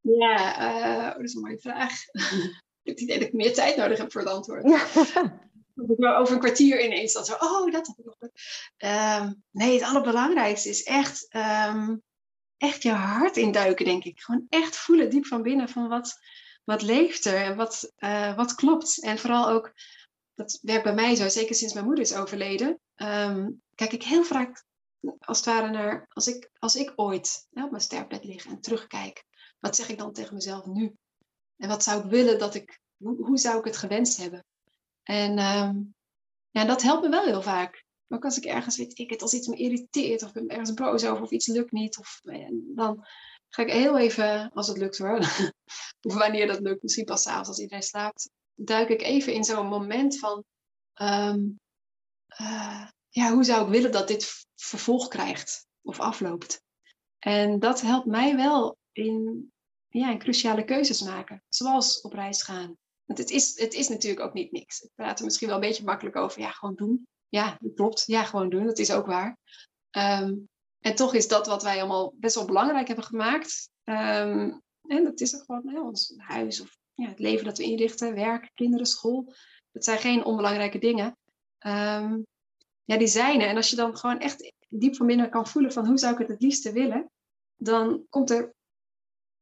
[0.00, 1.92] Ja, uh, dat is een mooie vraag.
[2.82, 4.68] ik heb het idee dat ik meer tijd nodig heb voor het antwoord.
[4.68, 4.86] Ja.
[6.18, 8.16] over een kwartier ineens dan zo, oh, dat heb ik nog.
[8.78, 11.34] Um, nee, het allerbelangrijkste is echt,
[11.68, 12.02] um,
[12.60, 14.20] echt je hart induiken, denk ik.
[14.20, 16.18] Gewoon echt voelen diep van binnen van wat,
[16.64, 19.02] wat leeft er en wat, uh, wat klopt.
[19.02, 19.72] En vooral ook,
[20.34, 24.24] dat werkt bij mij zo, zeker sinds mijn moeder is overleden, um, kijk ik heel
[24.24, 24.64] vaak
[25.18, 28.60] als het ware naar, als ik, als ik ooit hè, op mijn sterfbed lig en
[28.60, 29.24] terugkijk,
[29.58, 30.94] wat zeg ik dan tegen mezelf nu?
[31.56, 34.44] En wat zou ik willen dat ik, hoe, zou ik het gewenst hebben?
[35.02, 35.94] En um,
[36.50, 37.84] ja, dat helpt me wel heel vaak.
[38.12, 40.74] Ook als ik ergens weet ik het, als iets me irriteert of ik ben ergens
[40.74, 41.98] boos over of iets lukt niet.
[41.98, 43.06] Of, eh, dan
[43.48, 45.18] ga ik heel even, als het lukt hoor,
[46.08, 49.66] of wanneer dat lukt, misschien pas s'avonds als iedereen slaapt, duik ik even in zo'n
[49.66, 50.44] moment van,
[51.02, 51.60] um,
[52.40, 56.62] uh, ja, hoe zou ik willen dat dit vervolg krijgt of afloopt?
[57.18, 59.52] En dat helpt mij wel in,
[59.88, 64.26] ja, in cruciale keuzes maken, zoals op reis gaan, want het is, het is natuurlijk
[64.26, 64.80] ook niet niks.
[64.80, 66.40] Ik praat er misschien wel een beetje makkelijk over.
[66.40, 67.06] Ja, gewoon doen.
[67.30, 68.02] Ja, dat klopt.
[68.06, 68.66] Ja, gewoon doen.
[68.66, 69.38] Dat is ook waar.
[69.96, 70.48] Um,
[70.80, 73.70] en toch is dat wat wij allemaal best wel belangrijk hebben gemaakt.
[73.84, 78.14] Um, en dat is er gewoon ons huis of ja, het leven dat we inrichten,
[78.14, 79.34] werk, kinderen, school.
[79.72, 81.16] Dat zijn geen onbelangrijke dingen.
[81.66, 82.26] Um,
[82.84, 83.48] ja, die zijn er.
[83.48, 86.18] En als je dan gewoon echt diep van binnen kan voelen van hoe zou ik
[86.18, 87.10] het het liefste willen,
[87.56, 88.54] dan komt er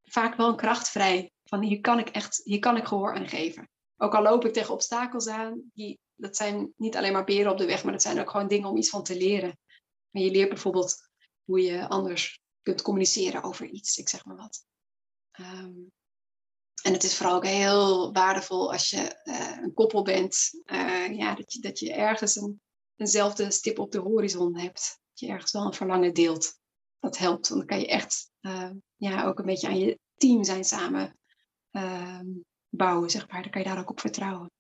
[0.05, 3.28] vaak wel een kracht vrij van hier kan ik echt, hier kan ik gehoor aan
[3.28, 3.68] geven.
[3.97, 7.58] Ook al loop ik tegen obstakels aan, die, dat zijn niet alleen maar beren op
[7.58, 9.59] de weg, maar dat zijn ook gewoon dingen om iets van te leren.
[10.10, 11.10] En je leert bijvoorbeeld
[11.44, 14.64] hoe je anders kunt communiceren over iets, ik zeg maar wat.
[15.40, 15.93] Um,
[16.82, 21.34] en het is vooral ook heel waardevol als je uh, een koppel bent, uh, ja,
[21.34, 22.60] dat, je, dat je ergens een,
[22.97, 25.01] eenzelfde stip op de horizon hebt.
[25.10, 26.59] Dat je ergens wel een verlangen deelt.
[26.98, 30.44] Dat helpt, want dan kan je echt uh, ja, ook een beetje aan je team
[30.44, 31.18] zijn samen
[31.70, 32.26] Ehm,
[32.68, 33.43] bouwen, zeg maar.
[33.43, 34.51] Dan kan je daar ook op vertrouwen.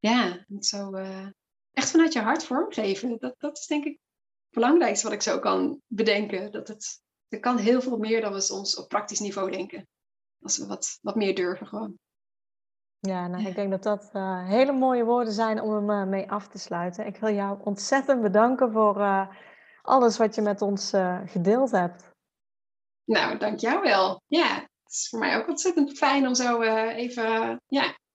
[0.00, 1.26] Ja, zo uh,
[1.72, 3.18] echt vanuit je hart vormgeven.
[3.18, 6.52] Dat, dat is denk ik het belangrijkste wat ik zo kan bedenken.
[6.52, 9.88] Dat het, er kan heel veel meer dan we soms op praktisch niveau denken.
[10.42, 11.98] Als we wat, wat meer durven gewoon.
[12.98, 16.30] Ja, nou, ik denk dat dat uh, hele mooie woorden zijn om hem uh, mee
[16.30, 17.06] af te sluiten.
[17.06, 19.28] Ik wil jou ontzettend bedanken voor uh,
[19.82, 20.92] alles wat je met ons
[21.24, 22.10] gedeeld hebt.
[23.04, 24.22] Nou, dank jou wel.
[24.26, 27.98] Ja, het is voor mij ook ontzettend fijn om zo even ja,